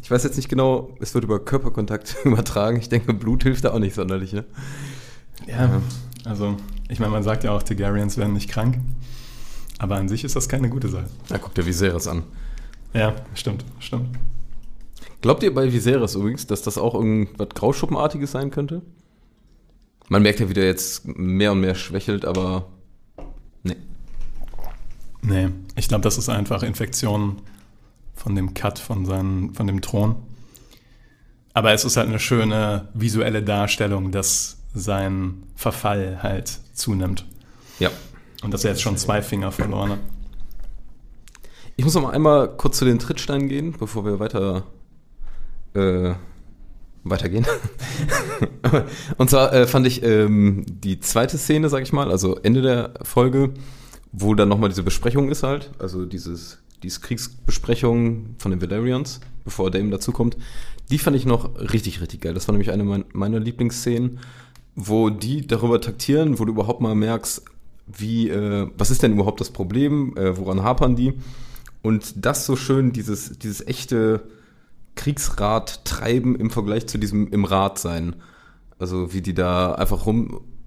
[0.00, 2.76] Ich weiß jetzt nicht genau, es wird über Körperkontakt übertragen.
[2.76, 4.44] Ich denke, Blut hilft da auch nicht sonderlich, ne?
[5.48, 5.82] ja,
[6.24, 6.56] also,
[6.88, 8.78] ich meine, man sagt ja auch, Targaryens werden nicht krank.
[9.78, 11.06] Aber an sich ist das keine gute Sache.
[11.28, 12.22] Na, guck dir Viserys an.
[12.92, 14.16] Ja, stimmt, stimmt.
[15.20, 18.82] Glaubt ihr bei Viserys übrigens, dass das auch irgendwas Grauschuppenartiges sein könnte?
[20.08, 22.68] Man merkt ja, wie der jetzt mehr und mehr schwächelt, aber.
[25.26, 27.40] Nee, ich glaube, das ist einfach Infektion
[28.14, 30.16] von dem Cut von, seinen, von dem Thron.
[31.54, 37.24] Aber es ist halt eine schöne visuelle Darstellung, dass sein Verfall halt zunimmt.
[37.78, 37.90] Ja.
[38.42, 39.98] Und dass er jetzt schon zwei Finger verloren hat.
[41.76, 44.64] Ich muss noch mal einmal kurz zu den Trittsteinen gehen, bevor wir weiter
[45.74, 46.14] äh,
[47.02, 47.46] weitergehen.
[49.16, 52.94] und zwar äh, fand ich ähm, die zweite Szene, sag ich mal, also Ende der
[53.02, 53.54] Folge,
[54.16, 59.70] wo dann nochmal diese Besprechung ist halt, also dieses, diese Kriegsbesprechung von den Valerians, bevor
[59.70, 60.36] Dame dazukommt,
[60.90, 62.34] die fand ich noch richtig, richtig geil.
[62.34, 64.20] Das war nämlich eine mein, meiner Lieblingsszenen,
[64.76, 67.42] wo die darüber taktieren, wo du überhaupt mal merkst,
[67.86, 71.14] wie, äh, was ist denn überhaupt das Problem, äh, woran hapern die?
[71.82, 74.22] Und das so schön, dieses, dieses echte
[74.94, 78.16] Kriegsrat treiben im Vergleich zu diesem im Rat sein.
[78.78, 80.06] Also wie die da einfach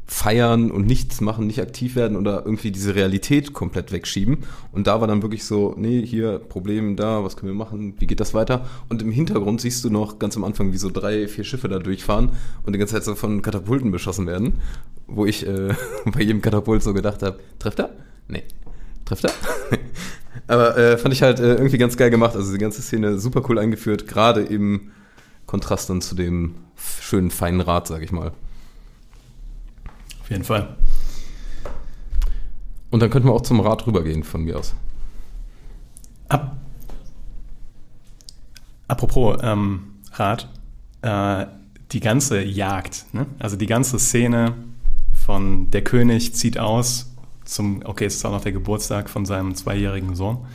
[0.08, 4.40] rumfeiern und nichts machen, nicht aktiv werden oder irgendwie diese Realität komplett wegschieben.
[4.72, 8.08] Und da war dann wirklich so, nee, hier, Problem da, was können wir machen, wie
[8.08, 8.66] geht das weiter?
[8.90, 11.80] Und im Hintergrund siehst du noch ganz am Anfang, wie so drei, vier Schiffe da
[11.80, 12.32] durchfahren
[12.66, 14.54] und die ganze Zeit so von Katapulten beschossen werden.
[15.08, 15.74] Wo ich äh,
[16.06, 17.92] bei jedem Katapult so gedacht habe, trifft er?
[18.28, 18.44] Nee.
[19.06, 19.32] Trifft er?
[20.48, 22.36] Aber äh, fand ich halt äh, irgendwie ganz geil gemacht.
[22.36, 24.92] Also die ganze Szene super cool eingeführt, gerade im
[25.46, 28.32] Kontrast dann zu dem schönen, feinen Rad, sag ich mal.
[30.28, 30.76] Auf jeden Fall.
[32.92, 34.76] Und dann könnten wir auch zum Rad rübergehen von mir aus.
[36.28, 36.58] Ab
[38.90, 40.50] Apropos ähm, Rat,
[41.02, 41.46] äh,
[41.94, 43.26] die ganze Jagd, ne?
[43.40, 44.54] also die ganze Szene
[45.14, 47.14] von der König zieht aus
[47.46, 50.46] zum, okay, es ist auch noch der Geburtstag von seinem zweijährigen Sohn,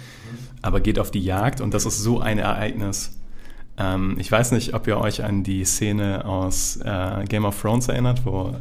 [0.60, 3.18] aber geht auf die Jagd und das ist so ein Ereignis.
[3.78, 7.88] Ähm, ich weiß nicht, ob ihr euch an die Szene aus äh, Game of Thrones
[7.88, 8.54] erinnert, wo,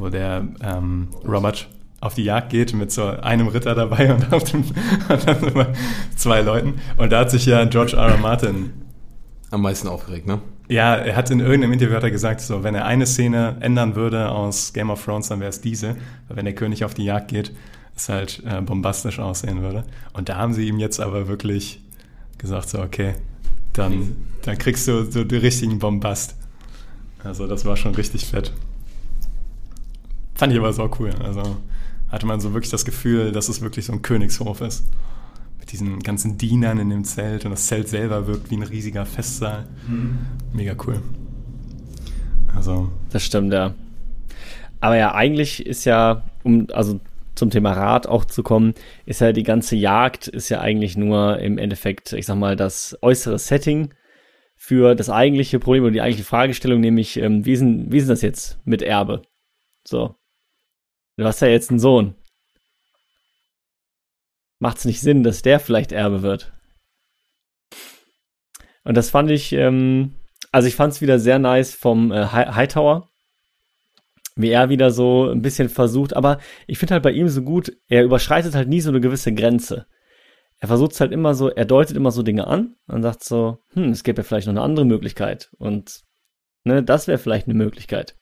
[0.00, 1.68] wo der ähm, Robert
[2.00, 4.64] auf die Jagd geht mit so einem Ritter dabei und, auf dem,
[6.16, 6.80] zwei Leuten.
[6.96, 8.08] Und da hat sich ja George R.
[8.08, 8.16] R.
[8.18, 8.72] Martin
[9.50, 10.40] Am meisten aufgeregt, ne?
[10.70, 13.96] ja, er hat in irgendeinem Interview hat er gesagt, so, wenn er eine Szene ändern
[13.96, 15.96] würde aus Game of Thrones, dann wäre es diese.
[16.28, 17.52] Weil wenn der König auf die Jagd geht,
[17.96, 19.84] es halt äh, bombastisch aussehen würde.
[20.12, 21.82] Und da haben sie ihm jetzt aber wirklich
[22.38, 23.14] gesagt, so, okay,
[23.72, 26.36] dann, dann kriegst du so den richtigen Bombast.
[27.24, 28.52] Also das war schon richtig fett.
[30.40, 31.10] Fand ich aber so cool.
[31.22, 31.58] Also
[32.08, 34.86] hatte man so wirklich das Gefühl, dass es wirklich so ein Königshof ist.
[35.70, 39.66] diesen ganzen Dienern in dem Zelt und das Zelt selber wirkt wie ein riesiger Festsaal.
[40.54, 41.02] Mega cool.
[42.56, 43.74] Also, Das stimmt, ja.
[44.80, 47.00] Aber ja, eigentlich ist ja, um also
[47.34, 48.72] zum Thema Rad auch zu kommen,
[49.04, 52.96] ist ja die ganze Jagd ist ja eigentlich nur im Endeffekt, ich sag mal, das
[53.02, 53.92] äußere Setting
[54.56, 58.04] für das eigentliche Problem oder die eigentliche Fragestellung, nämlich, ähm, wie, ist denn, wie ist
[58.04, 59.20] denn das jetzt mit Erbe?
[59.86, 60.14] So.
[61.20, 62.14] Du hast ja jetzt einen Sohn.
[64.58, 66.50] Macht es nicht Sinn, dass der vielleicht Erbe wird?
[68.84, 70.14] Und das fand ich, ähm,
[70.50, 73.10] also ich fand es wieder sehr nice vom äh, Hi- Hightower,
[74.34, 77.70] wie er wieder so ein bisschen versucht, aber ich finde halt bei ihm so gut,
[77.88, 79.84] er überschreitet halt nie so eine gewisse Grenze.
[80.58, 83.90] Er versucht halt immer so, er deutet immer so Dinge an und sagt so, hm,
[83.90, 86.00] es gäbe ja vielleicht noch eine andere Möglichkeit und
[86.64, 88.16] ne, das wäre vielleicht eine Möglichkeit.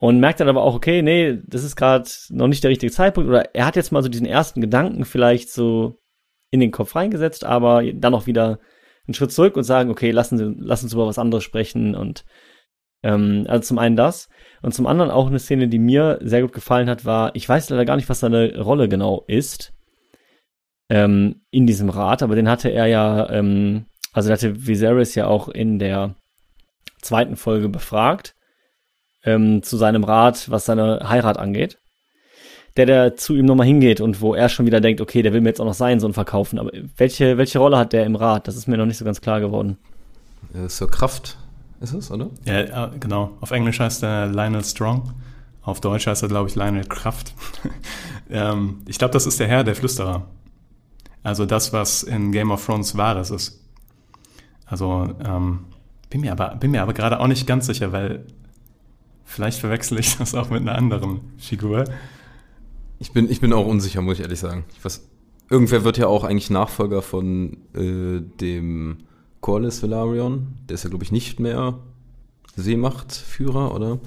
[0.00, 3.28] Und merkt dann aber auch, okay, nee, das ist gerade noch nicht der richtige Zeitpunkt.
[3.28, 5.98] Oder er hat jetzt mal so diesen ersten Gedanken vielleicht so
[6.50, 8.60] in den Kopf reingesetzt, aber dann auch wieder
[9.06, 12.24] einen Schritt zurück und sagen, okay, lassen Sie, lassen uns über was anderes sprechen und
[13.02, 14.30] ähm, also zum einen das.
[14.62, 17.68] Und zum anderen auch eine Szene, die mir sehr gut gefallen hat, war, ich weiß
[17.68, 19.74] leider gar nicht, was seine Rolle genau ist
[20.88, 23.84] ähm, in diesem Rat, aber den hatte er ja, ähm,
[24.14, 26.16] also hatte Viserys ja auch in der
[27.02, 28.34] zweiten Folge befragt
[29.24, 31.78] ähm, zu seinem Rat, was seine Heirat angeht.
[32.76, 35.40] Der, der zu ihm nochmal hingeht und wo er schon wieder denkt, okay, der will
[35.40, 36.58] mir jetzt auch noch seinen Sohn verkaufen.
[36.58, 38.46] Aber welche, welche Rolle hat der im Rat?
[38.46, 39.76] Das ist mir noch nicht so ganz klar geworden.
[40.68, 41.36] Sir Kraft
[41.80, 42.30] ist es, oder?
[42.44, 43.36] ja, äh, genau.
[43.40, 45.12] Auf Englisch heißt er Lionel Strong.
[45.62, 47.34] Auf Deutsch heißt er, glaube ich, Lionel Kraft.
[48.30, 50.26] ähm, ich glaube, das ist der Herr der Flüsterer.
[51.22, 53.62] Also das, was in Game of Thrones Wahres ist.
[54.64, 55.66] Also, ähm,
[56.08, 58.26] bin mir aber, bin mir aber gerade auch nicht ganz sicher, weil
[59.30, 61.84] vielleicht verwechsel ich das auch mit einer anderen Figur.
[62.98, 64.64] Ich bin, ich bin auch unsicher, muss ich ehrlich sagen.
[64.76, 65.08] Ich weiß,
[65.48, 68.98] irgendwer wird ja auch eigentlich Nachfolger von äh, dem
[69.40, 70.48] Corlys Velaryon.
[70.68, 71.78] Der ist ja, glaube ich, nicht mehr
[72.56, 74.00] Seemachtführer, oder?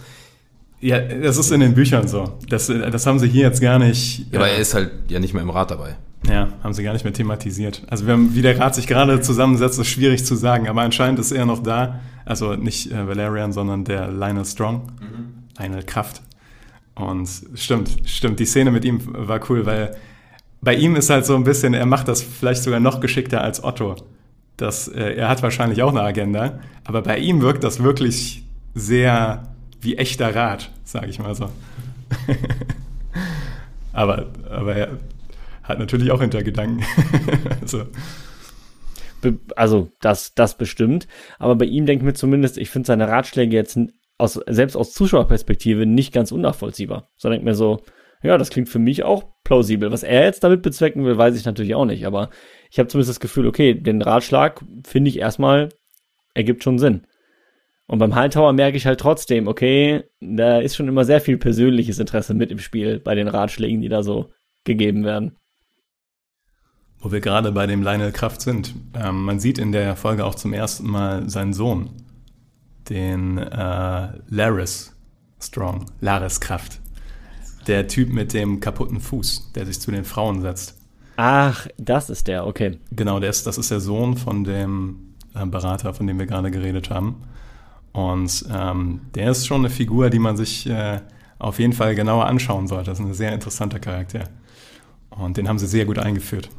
[0.80, 2.38] Ja, das ist in den Büchern so.
[2.50, 4.32] Das, das haben sie hier jetzt gar nicht.
[4.32, 5.96] Ja, aber äh, er ist halt ja nicht mehr im Rat dabei.
[6.28, 7.84] Ja, haben sie gar nicht mehr thematisiert.
[7.90, 11.20] Also wir haben, wie der Rat sich gerade zusammensetzt, ist schwierig zu sagen, aber anscheinend
[11.20, 12.00] ist er noch da.
[12.26, 14.92] Also nicht äh, Valerian, sondern der Lionel Strong,
[15.60, 16.22] Lionel Kraft.
[16.96, 19.96] Und stimmt, stimmt, die Szene mit ihm war cool, weil
[20.62, 23.64] bei ihm ist halt so ein bisschen, er macht das vielleicht sogar noch geschickter als
[23.64, 23.96] Otto.
[24.56, 29.44] Das, äh, er hat wahrscheinlich auch eine Agenda, aber bei ihm wirkt das wirklich sehr
[29.82, 31.50] wie echter Rat, sage ich mal so.
[33.94, 34.90] aber, aber er
[35.64, 36.84] hat natürlich auch Hintergedanken.
[37.62, 37.86] also,
[39.56, 41.08] also das, das bestimmt.
[41.40, 43.80] Aber bei ihm denke ich mir zumindest, ich finde seine Ratschläge jetzt
[44.18, 47.10] aus, selbst aus Zuschauerperspektive nicht ganz unnachvollziehbar.
[47.16, 47.82] So denke mir so,
[48.22, 49.92] ja, das klingt für mich auch plausibel.
[49.92, 52.06] Was er jetzt damit bezwecken will, weiß ich natürlich auch nicht.
[52.06, 52.30] Aber
[52.72, 55.70] ich habe zumindest das Gefühl, okay, den Ratschlag finde ich erstmal,
[56.34, 57.06] ergibt schon Sinn.
[57.86, 62.00] Und beim Hightower merke ich halt trotzdem, okay, da ist schon immer sehr viel persönliches
[62.00, 64.32] Interesse mit im Spiel bei den Ratschlägen, die da so
[64.64, 65.38] gegeben werden.
[67.04, 68.74] Wo wir gerade bei dem Lionel Kraft sind.
[68.96, 71.90] Ähm, man sieht in der Folge auch zum ersten Mal seinen Sohn,
[72.90, 74.96] den äh, Laris
[75.40, 76.80] Strong, Laris Kraft.
[77.68, 80.78] Der Typ mit dem kaputten Fuß, der sich zu den Frauen setzt.
[81.18, 82.80] Ach, das ist der, okay.
[82.92, 86.52] Genau, der ist, das ist der Sohn von dem äh, Berater, von dem wir gerade
[86.52, 87.22] geredet haben.
[87.92, 91.02] Und ähm, der ist schon eine Figur, die man sich äh,
[91.38, 92.92] auf jeden Fall genauer anschauen sollte.
[92.92, 94.30] Das ist ein sehr interessanter Charakter.
[95.10, 96.50] Und den haben sie sehr gut eingeführt.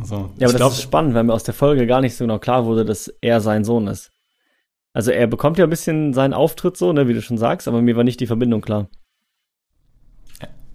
[0.00, 2.16] Also, Ja, aber ich das glaub, ist spannend, weil mir aus der Folge gar nicht
[2.16, 4.12] so genau klar wurde, dass er sein Sohn ist.
[4.92, 7.82] Also er bekommt ja ein bisschen seinen Auftritt so, ne, wie du schon sagst, aber
[7.82, 8.88] mir war nicht die Verbindung klar.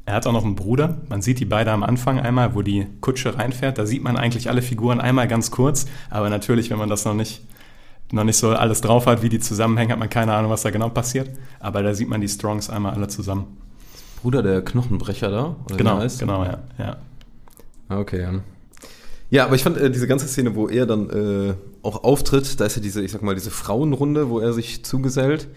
[0.05, 0.97] Er hat auch noch einen Bruder.
[1.09, 3.77] Man sieht die beide am Anfang einmal, wo die Kutsche reinfährt.
[3.77, 5.85] Da sieht man eigentlich alle Figuren einmal ganz kurz.
[6.09, 7.41] Aber natürlich, wenn man das noch nicht,
[8.11, 10.71] noch nicht so alles drauf hat, wie die zusammenhängen, hat man keine Ahnung, was da
[10.71, 11.29] genau passiert.
[11.59, 13.57] Aber da sieht man die Strongs einmal alle zusammen.
[14.21, 15.55] Bruder der Knochenbrecher da?
[15.77, 16.59] Genau, genau, ja.
[16.77, 16.97] ja.
[17.89, 18.33] Ah, Okay, ja.
[19.31, 22.65] Ja, aber ich fand äh, diese ganze Szene, wo er dann äh, auch auftritt, da
[22.65, 25.47] ist ja diese, ich sag mal, diese Frauenrunde, wo er sich zugesellt.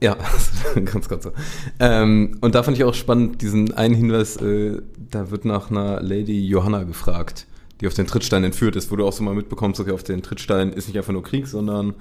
[0.00, 0.16] Ja,
[0.84, 1.32] ganz, ganz so.
[1.78, 6.02] Ähm, und da fand ich auch spannend diesen einen Hinweis, äh, da wird nach einer
[6.02, 7.46] Lady Johanna gefragt,
[7.80, 10.22] die auf den Trittstein entführt ist, wo du auch so mal mitbekommst, okay, auf den
[10.22, 11.94] Trittstein ist nicht einfach nur Krieg, sondern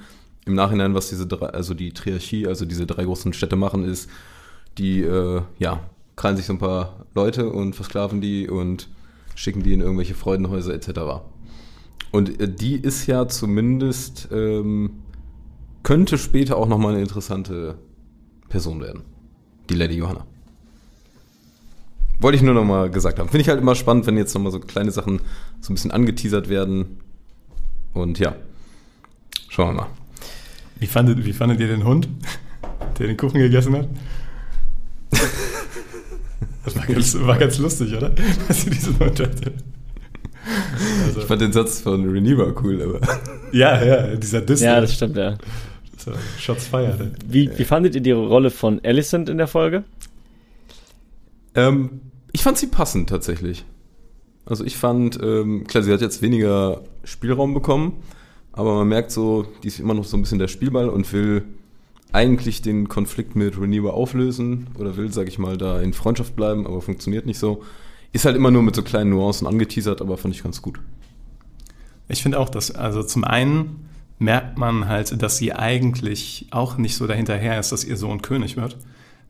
[0.46, 4.10] im Nachhinein, was diese drei, also die Triarchie, also diese drei großen Städte machen, ist,
[4.80, 5.82] die, äh, ja,
[6.16, 8.88] krallen sich so ein paar Leute und versklaven die und
[9.40, 11.22] schicken die in irgendwelche Freudenhäuser etc.
[12.12, 14.92] Und äh, die ist ja zumindest, ähm,
[15.82, 17.78] könnte später auch nochmal eine interessante
[18.50, 19.04] Person werden.
[19.70, 20.26] Die Lady Johanna.
[22.20, 23.30] wollte ich nur noch mal gesagt haben.
[23.30, 25.22] Finde ich halt immer spannend, wenn jetzt noch mal so kleine Sachen
[25.62, 26.98] so ein bisschen angeteasert werden.
[27.94, 28.36] Und ja,
[29.48, 29.90] schauen wir mal.
[30.80, 32.10] Wie fandet, wie fandet ihr den Hund,
[33.00, 33.88] der den Kuchen gegessen hat?
[36.66, 38.10] Das war ganz, war ganz lustig, oder?
[38.48, 39.54] Dass ihr diesen Hund hatte.
[41.06, 43.00] Also, Ich fand den Satz von Rhaenyra cool, aber
[43.52, 44.62] ja, ja, dieser Diss.
[44.62, 45.38] Ja, das stimmt, ja.
[46.40, 47.00] Shots fired.
[47.00, 47.08] ey.
[47.28, 49.84] Wie, wie fandet ihr die Rolle von Alicent in der Folge?
[51.56, 53.66] ähm, ich fand sie passend tatsächlich.
[54.46, 57.98] Also ich fand, ähm, klar, sie hat jetzt weniger Spielraum bekommen,
[58.52, 61.44] aber man merkt so, die ist immer noch so ein bisschen der Spielball und will
[62.12, 66.66] eigentlich den Konflikt mit Rhaenyra auflösen oder will, sag ich mal, da in Freundschaft bleiben,
[66.66, 67.64] aber funktioniert nicht so.
[68.12, 70.80] Ist halt immer nur mit so kleinen Nuancen angeteasert, aber fand ich ganz gut.
[72.08, 76.96] Ich finde auch, dass, also zum einen merkt man halt, dass sie eigentlich auch nicht
[76.96, 78.78] so dahinterher ist, dass ihr Sohn König wird.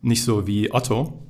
[0.02, 1.22] Nicht so wie Otto.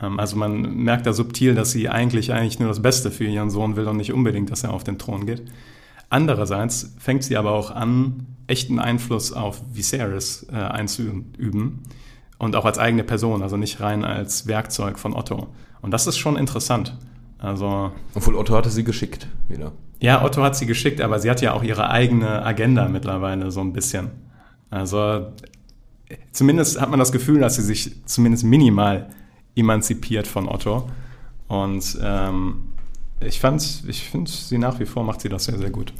[0.00, 3.50] Ähm, Also man merkt da subtil, dass sie eigentlich eigentlich nur das Beste für ihren
[3.50, 5.42] Sohn will und nicht unbedingt, dass er auf den Thron geht.
[6.12, 11.84] Andererseits fängt sie aber auch an, echten Einfluss auf Viserys äh, einzuüben
[12.36, 15.48] und auch als eigene Person, also nicht rein als Werkzeug von Otto.
[15.80, 16.98] Und das ist schon interessant.
[17.38, 19.72] Also Obwohl Otto hatte sie geschickt wieder.
[20.00, 23.60] ja, Otto hat sie geschickt, aber sie hat ja auch ihre eigene Agenda mittlerweile so
[23.60, 24.10] ein bisschen.
[24.68, 25.32] Also
[26.30, 29.08] zumindest hat man das Gefühl, dass sie sich zumindest minimal
[29.56, 30.90] emanzipiert von Otto.
[31.48, 32.71] Und ähm,
[33.26, 35.92] ich fand, ich finde sie nach wie vor macht sie das sehr, sehr gut.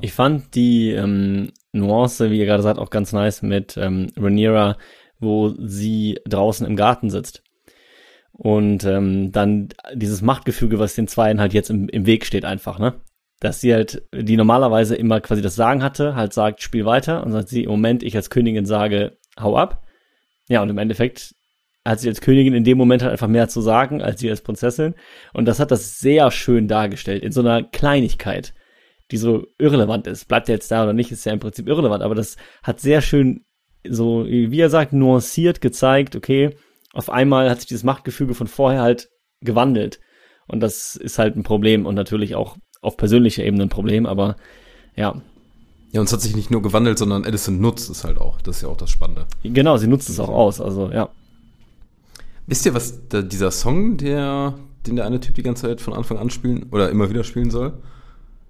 [0.00, 4.76] Ich fand die ähm, Nuance, wie ihr gerade sagt, auch ganz nice mit ähm, Rhaenyra,
[5.18, 7.42] wo sie draußen im Garten sitzt.
[8.32, 12.78] Und ähm, dann dieses Machtgefüge, was den Zweien halt jetzt im, im Weg steht, einfach,
[12.78, 12.94] ne?
[13.40, 17.24] Dass sie halt, die normalerweise immer quasi das Sagen hatte, halt sagt, spiel weiter.
[17.24, 19.84] Und sagt sie, im Moment, ich als Königin sage, hau ab.
[20.48, 21.34] Ja, und im Endeffekt
[21.84, 24.42] hat sie als Königin in dem Moment halt einfach mehr zu sagen, als sie als
[24.42, 24.94] Prinzessin.
[25.32, 28.54] Und das hat das sehr schön dargestellt, in so einer Kleinigkeit,
[29.10, 30.28] die so irrelevant ist.
[30.28, 33.02] Bleibt er jetzt da oder nicht, ist ja im Prinzip irrelevant, aber das hat sehr
[33.02, 33.44] schön,
[33.88, 36.54] so, wie er sagt, nuanciert gezeigt, okay,
[36.92, 39.08] auf einmal hat sich dieses Machtgefüge von vorher halt
[39.40, 39.98] gewandelt.
[40.46, 44.36] Und das ist halt ein Problem und natürlich auch auf persönlicher Ebene ein Problem, aber
[44.94, 45.20] ja,
[45.92, 48.40] Ja, und es hat sich nicht nur gewandelt, sondern Edison nutzt es halt auch.
[48.40, 49.26] Das ist ja auch das Spannende.
[49.42, 51.10] genau, sie nutzt es auch aus, also ja.
[52.46, 54.54] Wisst ihr, was da, dieser Song, der,
[54.86, 57.50] den der eine Typ die ganze Zeit von Anfang an spielen oder immer wieder spielen
[57.50, 57.74] soll?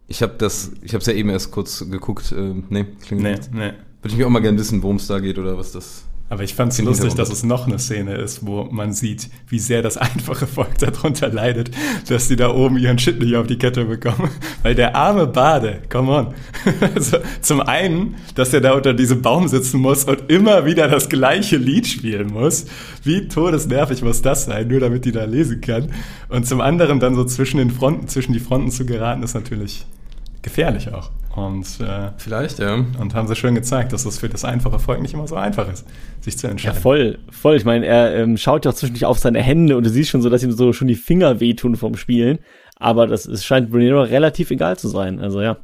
[0.08, 2.34] Ich habe das, ich habe es ja eben erst kurz geguckt.
[2.36, 3.52] Ähm, nee, klingt Nee, nicht.
[3.54, 3.72] nee.
[4.02, 6.04] Würde ich mir auch mal gerne wissen, worum es da geht oder was das.
[6.32, 9.58] Aber ich fand es lustig, dass es noch eine Szene ist, wo man sieht, wie
[9.58, 11.70] sehr das einfache Volk darunter leidet,
[12.08, 14.30] dass die da oben ihren Shit nicht auf die Kette bekommen.
[14.62, 16.34] Weil der arme Bade, come on.
[16.94, 21.10] Also, zum einen, dass er da unter diesem Baum sitzen muss und immer wieder das
[21.10, 22.64] gleiche Lied spielen muss.
[23.04, 25.90] Wie todesnervig muss das sein, nur damit die da lesen kann.
[26.30, 29.84] Und zum anderen dann so zwischen den Fronten, zwischen die Fronten zu geraten, ist natürlich
[30.40, 31.10] gefährlich auch.
[31.34, 32.74] Und äh, Vielleicht, ja.
[32.74, 35.70] und haben sie schön gezeigt, dass das für das einfache Volk nicht immer so einfach
[35.72, 35.86] ist,
[36.20, 36.80] sich zu Ja, entscheiden.
[36.80, 37.56] voll, voll.
[37.56, 40.20] Ich meine, er ähm, schaut ja auch zwischendurch auf seine Hände und du siehst schon
[40.20, 42.38] so, dass ihm so schon die Finger wehtun vom Spielen.
[42.76, 45.20] Aber das es scheint Brunero relativ egal zu sein.
[45.20, 45.56] Also ja.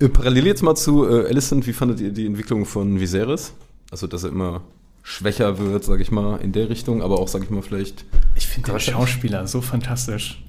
[0.00, 3.54] Äh, Parallel jetzt mal zu äh, Alicent, wie fandet ihr die Entwicklung von Viserys?
[3.90, 4.62] Also, dass er immer
[5.02, 8.04] schwächer wird, sag ich mal, in der Richtung, aber auch, sag ich mal, vielleicht.
[8.36, 10.42] Ich finde den Schauspieler so fantastisch.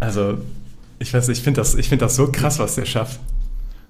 [0.00, 0.38] Also,
[0.98, 3.20] ich weiß nicht, ich finde das, ich find das so krass, was der schafft.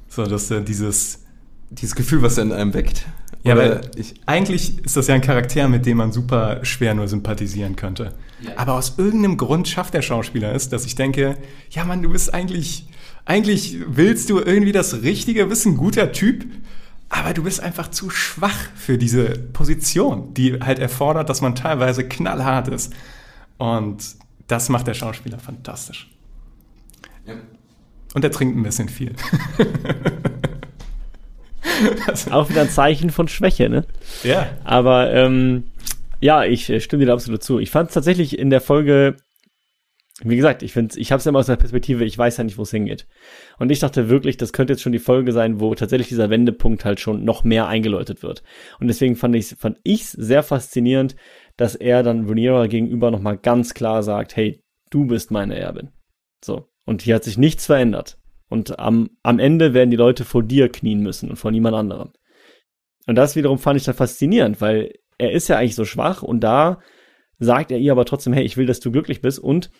[0.09, 1.23] So, dass er dieses.
[1.69, 3.05] Dieses Gefühl, was er in einem weckt.
[3.42, 6.95] Ja, Oder weil ich, eigentlich ist das ja ein Charakter, mit dem man super schwer
[6.95, 8.14] nur sympathisieren könnte.
[8.55, 11.37] Aber aus irgendeinem Grund schafft der Schauspieler es, dass ich denke,
[11.71, 12.87] ja Mann, du bist eigentlich,
[13.25, 16.47] eigentlich willst du irgendwie das Richtige, bist ein guter Typ,
[17.09, 22.07] aber du bist einfach zu schwach für diese Position, die halt erfordert, dass man teilweise
[22.07, 22.92] knallhart ist.
[23.59, 24.16] Und
[24.49, 26.11] das macht der Schauspieler fantastisch.
[28.14, 29.14] Und er trinkt ein bisschen viel.
[32.30, 33.84] Auch wieder ein Zeichen von Schwäche, ne?
[34.22, 34.48] ja.
[34.64, 35.64] Aber ähm,
[36.20, 37.58] ja, ich äh, stimme dir da absolut zu.
[37.58, 39.16] Ich fand es tatsächlich in der Folge,
[40.22, 42.44] wie gesagt, ich finde, ich habe es ja immer aus der Perspektive, ich weiß ja
[42.44, 43.06] nicht, wo es hingeht.
[43.58, 46.85] Und ich dachte wirklich, das könnte jetzt schon die Folge sein, wo tatsächlich dieser Wendepunkt
[46.85, 48.42] halt schon noch mehr eingeläutet wird.
[48.81, 51.16] Und deswegen fand ich fand ich's sehr faszinierend,
[51.58, 55.90] dass er dann Rhaenyra gegenüber nochmal ganz klar sagt, hey, du bist meine Erbin.
[56.42, 56.66] So.
[56.87, 58.18] Und hier hat sich nichts verändert.
[58.48, 62.12] Und am, am Ende werden die Leute vor dir knien müssen und vor niemand anderem.
[63.06, 66.40] Und das wiederum fand ich dann faszinierend, weil er ist ja eigentlich so schwach und
[66.40, 66.80] da
[67.38, 69.38] sagt er ihr aber trotzdem, hey, ich will, dass du glücklich bist.
[69.38, 69.70] Und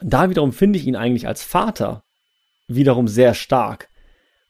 [0.00, 2.04] da wiederum finde ich ihn eigentlich als Vater
[2.66, 3.88] wiederum sehr stark,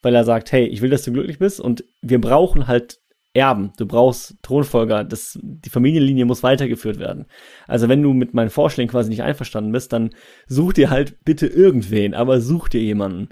[0.02, 2.98] weil er sagt, hey, ich will, dass du glücklich bist und wir brauchen halt
[3.38, 7.26] Erben, du brauchst Thronfolger, das, die Familienlinie muss weitergeführt werden.
[7.66, 10.10] Also wenn du mit meinen Vorschlägen quasi nicht einverstanden bist, dann
[10.46, 13.28] such dir halt bitte irgendwen, aber such dir jemanden.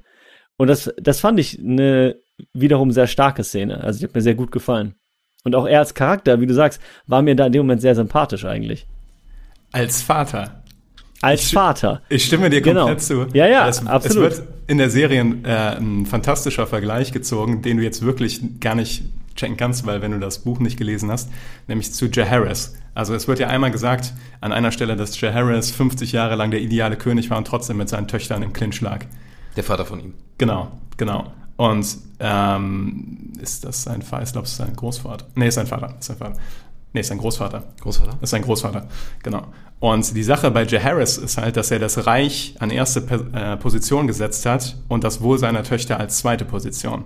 [0.56, 2.16] Und das, das fand ich eine
[2.54, 3.82] wiederum sehr starke Szene.
[3.84, 4.94] Also die hat mir sehr gut gefallen.
[5.44, 7.94] Und auch er als Charakter, wie du sagst, war mir da in dem Moment sehr
[7.94, 8.86] sympathisch eigentlich.
[9.72, 10.62] Als Vater.
[11.22, 12.02] Als Ich- Vater.
[12.08, 12.80] Ich stimme dir Genau.
[12.86, 13.26] komplett zu.
[13.32, 14.32] Ja, ja, es, absolut.
[14.32, 18.74] Es wird in der Serie äh, ein fantastischer Vergleich gezogen, den du jetzt wirklich gar
[18.74, 19.02] nicht
[19.36, 21.30] checken kannst, weil wenn du das Buch nicht gelesen hast,
[21.68, 22.74] nämlich zu Jaehaerys.
[22.94, 26.60] Also es wird ja einmal gesagt an einer Stelle, dass Jaehaerys 50 Jahre lang der
[26.60, 29.04] ideale König war und trotzdem mit seinen Töchtern im Clinch lag.
[29.56, 30.14] Der Vater von ihm.
[30.38, 31.32] Genau, genau.
[31.56, 31.86] Und
[32.20, 34.24] ähm, ist das sein Vater?
[34.24, 35.26] Ich glaube, es ist sein Großvater.
[35.34, 35.94] Nee, ist sein Vater.
[35.98, 36.36] Ist sein Vater.
[36.92, 37.62] Nee, ist sein Großvater.
[37.80, 38.12] Großvater?
[38.12, 38.88] Das ist sein Großvater,
[39.22, 39.46] genau.
[39.78, 43.00] Und die Sache bei Jaehaerys ist halt, dass er das Reich an erste
[43.34, 47.04] äh, Position gesetzt hat und das Wohl seiner Töchter als zweite Position.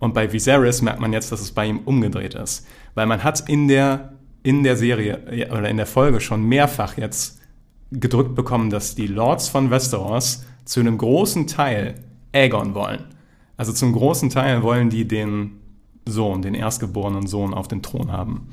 [0.00, 2.66] Und bei Viserys merkt man jetzt, dass es bei ihm umgedreht ist.
[2.94, 7.38] Weil man hat in der, in der Serie oder in der Folge schon mehrfach jetzt
[7.92, 11.94] gedrückt bekommen, dass die Lords von Westeros zu einem großen Teil
[12.32, 13.04] Aegon wollen.
[13.56, 15.60] Also zum großen Teil wollen die den
[16.06, 18.48] Sohn, den erstgeborenen Sohn auf dem Thron haben.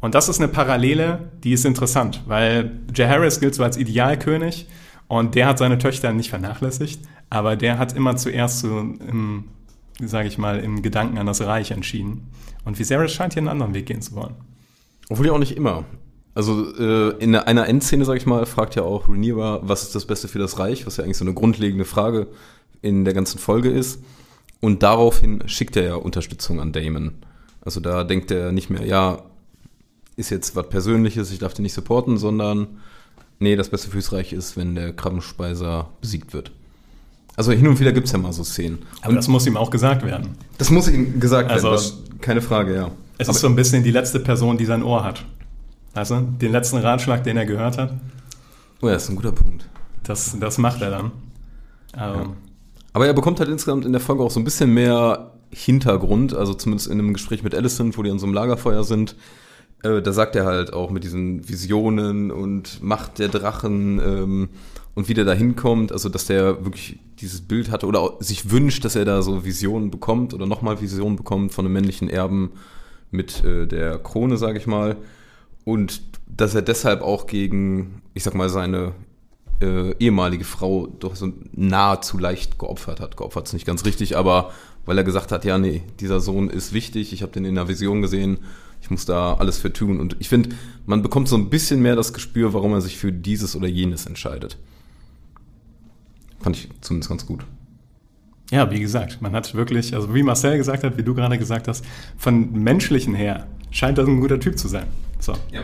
[0.00, 4.66] Und das ist eine Parallele, die ist interessant, weil Jaehaerys gilt so als Idealkönig
[5.08, 9.44] und der hat seine Töchter nicht vernachlässigt, aber der hat immer zuerst so im,
[10.06, 12.30] sage ich mal, im Gedanken an das Reich entschieden.
[12.64, 14.34] Und Viserys scheint hier einen anderen Weg gehen zu wollen.
[15.08, 15.84] Obwohl ja auch nicht immer.
[16.34, 20.06] Also äh, in einer Endszene, sag ich mal, fragt ja auch Rhaenyra, was ist das
[20.06, 22.28] Beste für das Reich, was ja eigentlich so eine grundlegende Frage
[22.82, 24.02] in der ganzen Folge ist.
[24.60, 27.14] Und daraufhin schickt er ja Unterstützung an Damon.
[27.60, 29.22] Also da denkt er nicht mehr, ja,
[30.16, 32.80] ist jetzt was Persönliches, ich darf den nicht supporten, sondern
[33.38, 36.52] nee, das Beste fürs Reich ist, wenn der Krabbenspeiser besiegt wird.
[37.36, 38.80] Also hin und wieder gibt's ja mal so Szenen.
[39.02, 40.28] Aber das muss ihm auch gesagt werden.
[40.58, 42.90] Das muss ihm gesagt Also- werden, das, keine Frage, ja.
[43.18, 45.24] Es ist so ein bisschen die letzte Person, die sein Ohr hat.
[45.94, 46.20] Weißt du?
[46.40, 47.92] Den letzten Ratschlag, den er gehört hat,
[48.82, 49.66] Oh ja, das ist ein guter Punkt.
[50.04, 51.12] das, das macht er dann.
[51.92, 52.34] Also,
[52.94, 56.54] Aber er bekommt halt insgesamt in der Folge auch so ein bisschen mehr Hintergrund, also
[56.54, 59.16] zumindest in einem Gespräch mit Alicent, wo die an so einem Lagerfeuer sind.
[59.82, 64.48] Äh, da sagt er halt auch mit diesen Visionen und Macht der Drachen ähm,
[64.94, 68.84] und wie der da hinkommt, also dass der wirklich dieses Bild hatte oder sich wünscht,
[68.84, 72.52] dass er da so Visionen bekommt oder nochmal Visionen bekommt von einem männlichen Erben
[73.10, 74.96] mit äh, der Krone, sage ich mal.
[75.64, 78.94] Und dass er deshalb auch gegen, ich sag mal, seine
[79.60, 83.16] äh, ehemalige Frau doch so nahezu leicht geopfert hat.
[83.16, 84.52] Geopfert ist nicht ganz richtig, aber
[84.86, 87.68] weil er gesagt hat, ja, nee, dieser Sohn ist wichtig, ich habe den in der
[87.68, 88.38] Vision gesehen,
[88.80, 90.00] ich muss da alles für tun.
[90.00, 90.50] Und ich finde,
[90.86, 94.06] man bekommt so ein bisschen mehr das Gespür, warum er sich für dieses oder jenes
[94.06, 94.56] entscheidet.
[96.40, 97.44] Fand ich zumindest ganz gut.
[98.50, 101.68] Ja, wie gesagt, man hat wirklich, also wie Marcel gesagt hat, wie du gerade gesagt
[101.68, 101.84] hast,
[102.16, 104.86] von menschlichen her scheint das ein guter Typ zu sein.
[105.20, 105.34] So.
[105.52, 105.62] Ja.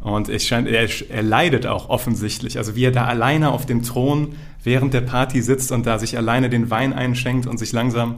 [0.00, 2.58] Und es scheint, er, er leidet auch offensichtlich.
[2.58, 6.16] Also wie er da alleine auf dem Thron während der Party sitzt und da sich
[6.16, 8.16] alleine den Wein einschenkt und sich langsam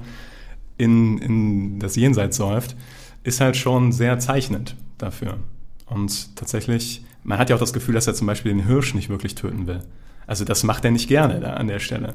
[0.78, 2.76] in, in das Jenseits säuft,
[3.24, 5.38] ist halt schon sehr zeichnend dafür.
[5.86, 9.08] Und tatsächlich, man hat ja auch das Gefühl, dass er zum Beispiel den Hirsch nicht
[9.08, 9.80] wirklich töten will.
[10.28, 12.14] Also das macht er nicht gerne da an der Stelle.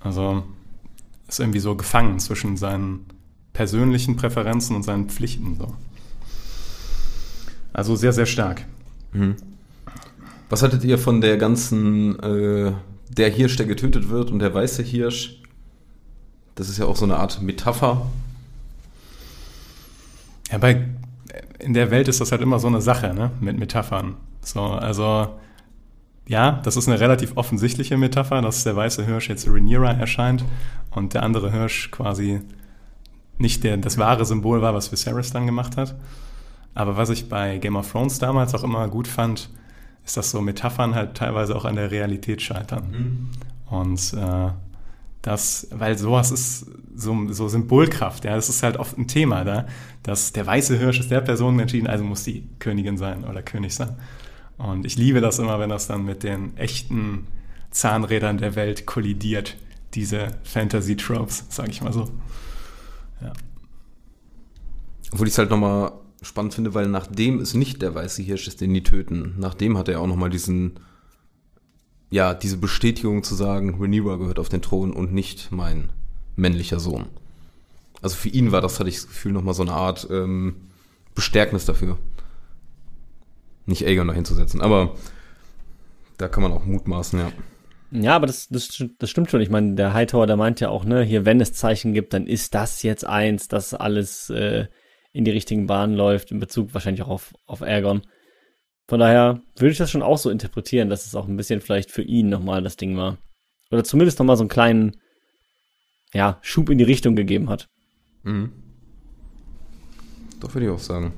[0.00, 0.42] Also
[1.28, 3.06] ist irgendwie so gefangen zwischen seinen
[3.54, 5.56] persönlichen Präferenzen und seinen Pflichten.
[5.56, 5.72] So.
[7.72, 8.66] Also sehr, sehr stark.
[10.50, 12.72] Was haltet ihr von der ganzen, äh,
[13.08, 15.40] der Hirsch, der getötet wird und der weiße Hirsch?
[16.56, 18.04] Das ist ja auch so eine Art Metapher.
[20.50, 20.86] Ja, bei,
[21.60, 23.30] in der Welt ist das halt immer so eine Sache, ne?
[23.40, 24.16] Mit Metaphern.
[24.42, 25.28] So, also,
[26.26, 30.44] ja, das ist eine relativ offensichtliche Metapher, dass der weiße Hirsch jetzt Rhaenyra erscheint
[30.90, 32.40] und der andere Hirsch quasi
[33.38, 35.96] nicht der, das wahre Symbol war, was Viserys dann gemacht hat.
[36.74, 39.50] Aber was ich bei Game of Thrones damals auch immer gut fand,
[40.04, 43.30] ist, dass so Metaphern halt teilweise auch an der Realität scheitern.
[43.68, 44.50] Und äh,
[45.22, 49.66] das, weil sowas ist so, so Symbolkraft, ja, das ist halt oft ein Thema da,
[50.02, 53.74] dass der weiße Hirsch ist der Person entschieden, also muss die Königin sein oder König
[53.74, 53.96] sein.
[54.62, 57.26] Und ich liebe das immer, wenn das dann mit den echten
[57.70, 59.56] Zahnrädern der Welt kollidiert,
[59.94, 62.08] diese Fantasy-Tropes, sag ich mal so.
[63.20, 63.32] Ja.
[65.10, 65.92] Obwohl ich es halt nochmal
[66.22, 69.88] spannend finde, weil nachdem es nicht der weiße Hirsch ist, den die töten, nachdem hat
[69.88, 70.78] er auch nochmal diesen,
[72.10, 75.88] ja, diese Bestätigung zu sagen, Rhaenyra gehört auf den Thron und nicht mein
[76.36, 77.06] männlicher Sohn.
[78.00, 80.54] Also für ihn war das, hatte ich das Gefühl, nochmal so eine Art ähm,
[81.14, 81.98] Bestärknis dafür.
[83.66, 84.96] Nicht Aegon dahin zu setzen, aber
[86.18, 87.32] da kann man auch mutmaßen, ja.
[87.90, 89.42] Ja, aber das, das, das stimmt schon.
[89.42, 92.26] Ich meine, der Hightower, der meint ja auch, ne, hier, wenn es Zeichen gibt, dann
[92.26, 94.66] ist das jetzt eins, das alles äh,
[95.12, 98.02] in die richtigen Bahnen läuft, in Bezug wahrscheinlich auch auf, auf Ergon.
[98.88, 101.90] Von daher würde ich das schon auch so interpretieren, dass es auch ein bisschen vielleicht
[101.90, 103.18] für ihn nochmal das Ding war.
[103.70, 104.96] Oder zumindest nochmal so einen kleinen,
[106.14, 107.68] ja, Schub in die Richtung gegeben hat.
[108.22, 108.52] Mhm.
[110.40, 111.12] Doch, würde ich auch sagen.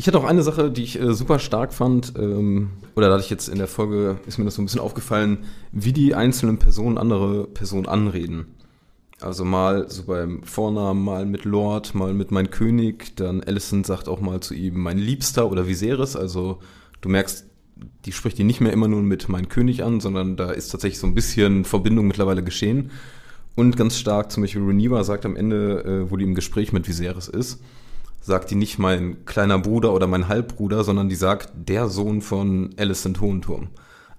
[0.00, 3.24] Ich hatte auch eine Sache, die ich äh, super stark fand, ähm, oder da hatte
[3.24, 6.56] ich jetzt in der Folge, ist mir das so ein bisschen aufgefallen, wie die einzelnen
[6.56, 8.46] Personen andere Personen anreden.
[9.20, 14.08] Also mal so beim Vornamen, mal mit Lord, mal mit mein König, dann Allison sagt
[14.08, 16.60] auch mal zu ihm mein Liebster oder Viserys, also
[17.02, 17.44] du merkst,
[18.06, 20.98] die spricht ihn nicht mehr immer nur mit mein König an, sondern da ist tatsächlich
[20.98, 22.90] so ein bisschen Verbindung mittlerweile geschehen.
[23.54, 26.88] Und ganz stark, zum Beispiel Reniva sagt am Ende, äh, wo die im Gespräch mit
[26.88, 27.60] Viserys ist,
[28.20, 32.70] sagt die nicht mein kleiner Bruder oder mein Halbbruder, sondern die sagt der Sohn von
[32.76, 33.68] Alicent Hohenturm.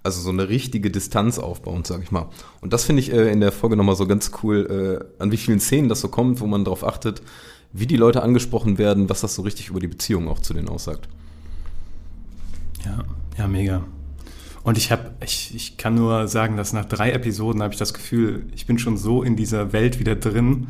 [0.02, 2.28] Also so eine richtige Distanz aufbauen, sag ich mal.
[2.60, 5.36] Und das finde ich äh, in der Folge nochmal so ganz cool, äh, an wie
[5.36, 7.22] vielen Szenen das so kommt, wo man darauf achtet,
[7.72, 10.68] wie die Leute angesprochen werden, was das so richtig über die Beziehung auch zu denen
[10.68, 11.08] aussagt.
[12.84, 13.04] Ja,
[13.38, 13.84] ja, mega.
[14.64, 17.94] Und ich habe, ich, ich kann nur sagen, dass nach drei Episoden habe ich das
[17.94, 20.68] Gefühl, ich bin schon so in dieser Welt wieder drin.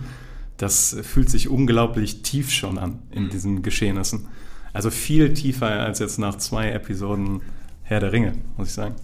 [0.56, 4.28] Das fühlt sich unglaublich tief schon an in diesen Geschehnissen.
[4.72, 7.42] Also viel tiefer als jetzt nach zwei Episoden
[7.82, 8.94] Herr der Ringe, muss ich sagen.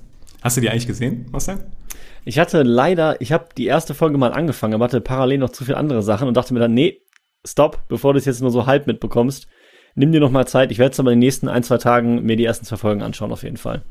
[0.41, 1.59] Hast du die eigentlich gesehen, Marcel?
[2.25, 5.65] Ich hatte leider, ich habe die erste Folge mal angefangen, aber hatte parallel noch zu
[5.65, 7.01] viele andere Sachen und dachte mir dann, nee,
[7.45, 9.49] stopp, bevor du es jetzt nur so halb mitbekommst,
[9.95, 10.71] nimm dir noch mal Zeit.
[10.71, 13.03] Ich werde es aber in den nächsten ein, zwei Tagen mir die ersten zwei Folgen
[13.03, 13.83] anschauen, auf jeden Fall.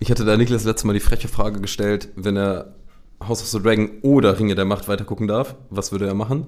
[0.00, 2.76] Ich hatte da Niklas letztes Mal die freche Frage gestellt, wenn er
[3.20, 6.46] House of the Dragon oder Ringe der Macht weitergucken darf, was würde er machen?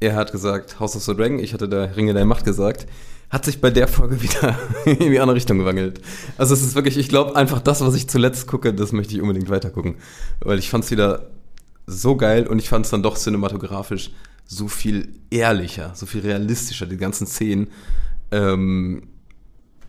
[0.00, 2.86] Er hat gesagt House of the Dragon, ich hatte da Ringe der Macht gesagt.
[3.28, 6.00] Hat sich bei der Folge wieder in die andere Richtung gewandelt.
[6.36, 9.22] Also es ist wirklich, ich glaube einfach das, was ich zuletzt gucke, das möchte ich
[9.22, 9.96] unbedingt weitergucken.
[10.40, 11.30] Weil ich fand es wieder
[11.86, 14.10] so geil und ich fand es dann doch cinematografisch
[14.46, 17.68] so viel ehrlicher, so viel realistischer, die ganzen Szenen.
[18.32, 19.04] Ähm,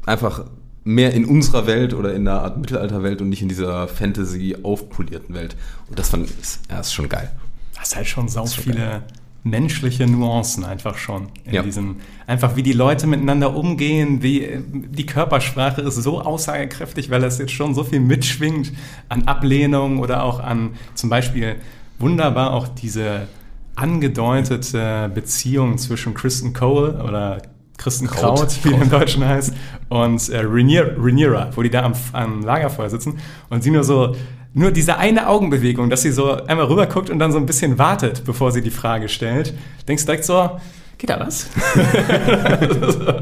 [0.06, 0.46] einfach
[0.84, 5.36] mehr in unserer Welt oder in einer Art Mittelalterwelt und nicht in dieser Fantasy aufpolierten
[5.36, 5.56] Welt.
[5.90, 6.34] Und das fand ich,
[6.70, 7.32] ja, ist schon geil.
[7.78, 9.04] Das ist halt schon sau viele geil.
[9.44, 11.62] menschliche Nuancen einfach schon in Ja.
[11.64, 17.38] diesem, einfach wie die Leute miteinander umgehen, wie die Körpersprache ist so aussagekräftig, weil das
[17.38, 18.72] jetzt schon so viel mitschwingt
[19.10, 21.56] an Ablehnung oder auch an zum Beispiel
[22.00, 23.28] wunderbar auch diese
[23.76, 27.42] angedeutete Beziehung zwischen Kristen Cole oder
[27.82, 28.60] Kristen Kraut, Kraut.
[28.64, 29.54] wie er im Deutschen heißt,
[29.90, 33.20] und äh, Rhaenyra, Rhaenyra, wo die da am, am Lagerfeuer sitzen
[33.50, 34.16] und sie nur so,
[34.54, 37.78] nur diese eine Augenbewegung, dass sie so einmal rüber guckt und dann so ein bisschen
[37.80, 39.54] wartet, bevor sie die Frage stellt,
[39.88, 40.52] denkst direkt so,
[40.98, 41.48] geht da was?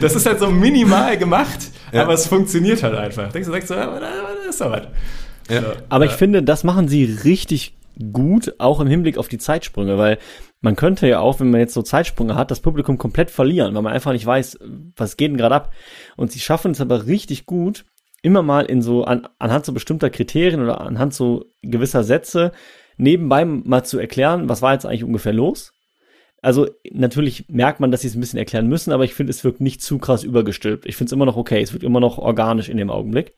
[0.00, 2.02] das ist halt so minimal gemacht, Ja.
[2.02, 3.30] aber es funktioniert halt einfach.
[3.32, 4.82] Denkst du direkt so, ja, das ist doch was.
[5.48, 5.60] Ja.
[5.62, 7.74] So, Aber ich finde, das machen sie richtig
[8.12, 10.18] gut, auch im Hinblick auf die Zeitsprünge, weil
[10.66, 13.82] man könnte ja auch, wenn man jetzt so Zeitsprünge hat, das Publikum komplett verlieren, weil
[13.82, 14.58] man einfach nicht weiß,
[14.96, 15.72] was geht denn gerade ab.
[16.16, 17.84] Und sie schaffen es aber richtig gut,
[18.20, 22.50] immer mal in so, an, anhand so bestimmter Kriterien oder anhand so gewisser Sätze
[22.96, 25.72] nebenbei mal zu erklären, was war jetzt eigentlich ungefähr los.
[26.42, 29.44] Also natürlich merkt man, dass sie es ein bisschen erklären müssen, aber ich finde, es
[29.44, 30.84] wirkt nicht zu krass übergestülpt.
[30.84, 33.34] Ich finde es immer noch okay, es wirkt immer noch organisch in dem Augenblick.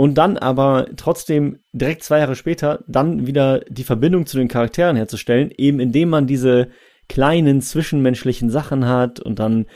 [0.00, 4.96] Und dann aber trotzdem direkt zwei Jahre später dann wieder die Verbindung zu den Charakteren
[4.96, 6.70] herzustellen, eben indem man diese
[7.10, 9.66] kleinen zwischenmenschlichen Sachen hat und dann,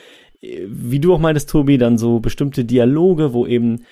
[0.40, 3.84] äh, wie du auch meintest, Tobi, dann so bestimmte Dialoge, wo eben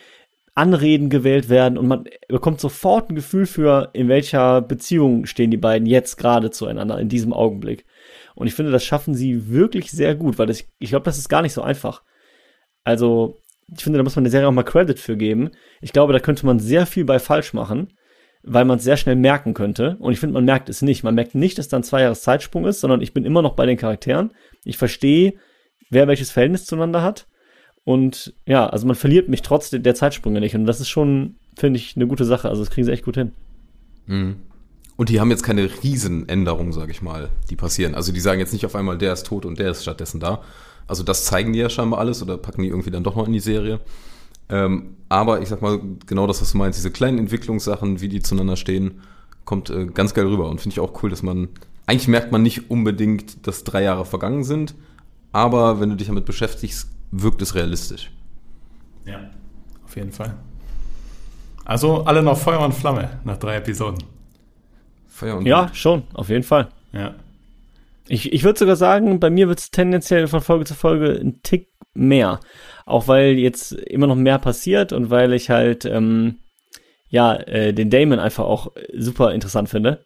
[0.55, 5.59] Anreden gewählt werden und man bekommt sofort ein Gefühl für, in welcher Beziehung stehen die
[5.59, 7.85] beiden jetzt gerade zueinander in diesem Augenblick.
[8.35, 11.28] Und ich finde, das schaffen sie wirklich sehr gut, weil das, ich glaube, das ist
[11.28, 12.03] gar nicht so einfach.
[12.85, 13.41] Also,
[13.76, 15.50] ich finde, da muss man der Serie auch mal Credit für geben.
[15.80, 17.92] Ich glaube, da könnte man sehr viel bei falsch machen,
[18.42, 19.96] weil man es sehr schnell merken könnte.
[19.98, 21.04] Und ich finde, man merkt es nicht.
[21.04, 23.54] Man merkt nicht, dass da ein zwei Jahres Zeitsprung ist, sondern ich bin immer noch
[23.54, 24.32] bei den Charakteren.
[24.64, 25.34] Ich verstehe,
[25.90, 27.26] wer welches Verhältnis zueinander hat.
[27.84, 30.54] Und ja, also man verliert mich trotz der, Zeitsprünge nicht.
[30.54, 32.48] Und das ist schon, finde ich, eine gute Sache.
[32.48, 33.32] Also das kriegen sie echt gut hin.
[34.06, 34.36] Mhm.
[34.96, 37.94] Und die haben jetzt keine Riesenänderungen, sage ich mal, die passieren.
[37.94, 40.42] Also die sagen jetzt nicht auf einmal, der ist tot und der ist stattdessen da.
[40.87, 43.33] Also das zeigen die ja scheinbar alles oder packen die irgendwie dann doch noch in
[43.33, 43.80] die Serie.
[44.49, 48.20] Ähm, aber ich sag mal, genau das, was du meinst, diese kleinen Entwicklungssachen, wie die
[48.20, 49.01] zueinander stehen,
[49.45, 50.49] kommt äh, ganz geil rüber.
[50.51, 51.49] Und finde ich auch cool, dass man,
[51.87, 54.74] eigentlich merkt man nicht unbedingt, dass drei Jahre vergangen sind,
[55.33, 58.11] aber wenn du dich damit beschäftigst, wirkt es realistisch.
[59.05, 59.20] Ja,
[59.85, 60.35] auf jeden Fall.
[61.64, 64.03] Also alle noch Feuer und Flamme nach drei Episoden.
[65.09, 65.76] Feuer und Ja, Blut.
[65.76, 66.68] schon, auf jeden Fall.
[66.93, 67.14] Ja.
[68.12, 71.40] Ich, ich würde sogar sagen, bei mir wird es tendenziell von Folge zu Folge ein
[71.42, 72.40] Tick mehr.
[72.84, 76.40] Auch weil jetzt immer noch mehr passiert und weil ich halt, ähm,
[77.08, 80.04] ja, äh, den Damon einfach auch super interessant finde.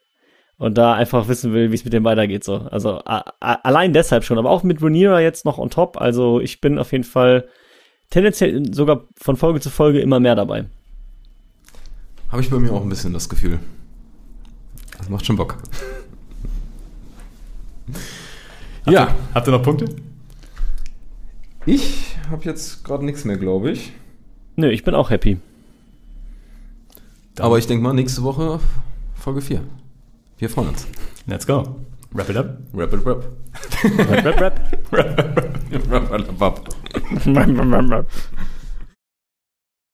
[0.59, 2.45] und da einfach wissen will, wie es mit dem weitergeht.
[2.45, 2.57] So.
[2.57, 6.01] Also allein deshalb schon, aber auch mit Rhaenyra jetzt noch on top.
[6.01, 7.49] Also ich bin auf jeden Fall
[8.11, 10.67] tendenziell sogar von Folge zu Folge immer mehr dabei.
[12.31, 13.59] Habe ich bei mir auch ein bisschen das Gefühl.
[14.97, 15.59] Das macht schon Bock.
[18.89, 19.87] Ja, Habt ihr noch Punkte?
[21.67, 23.93] ich habe jetzt gerade nichts mehr, glaube ich.
[24.57, 25.39] Nö, ich bin auch happy.
[27.39, 28.61] Aber ich denke mal, nächste Woche
[29.15, 29.61] Folge 4.
[30.39, 30.87] Wir freuen uns.
[31.27, 31.77] Let's go.
[32.13, 32.59] Wrap it up.
[32.73, 33.25] Rap it rap.
[33.99, 34.61] Rap, rap, rap.
[34.93, 36.69] rap, rap, rap.
[37.27, 38.07] rap, rap, rap.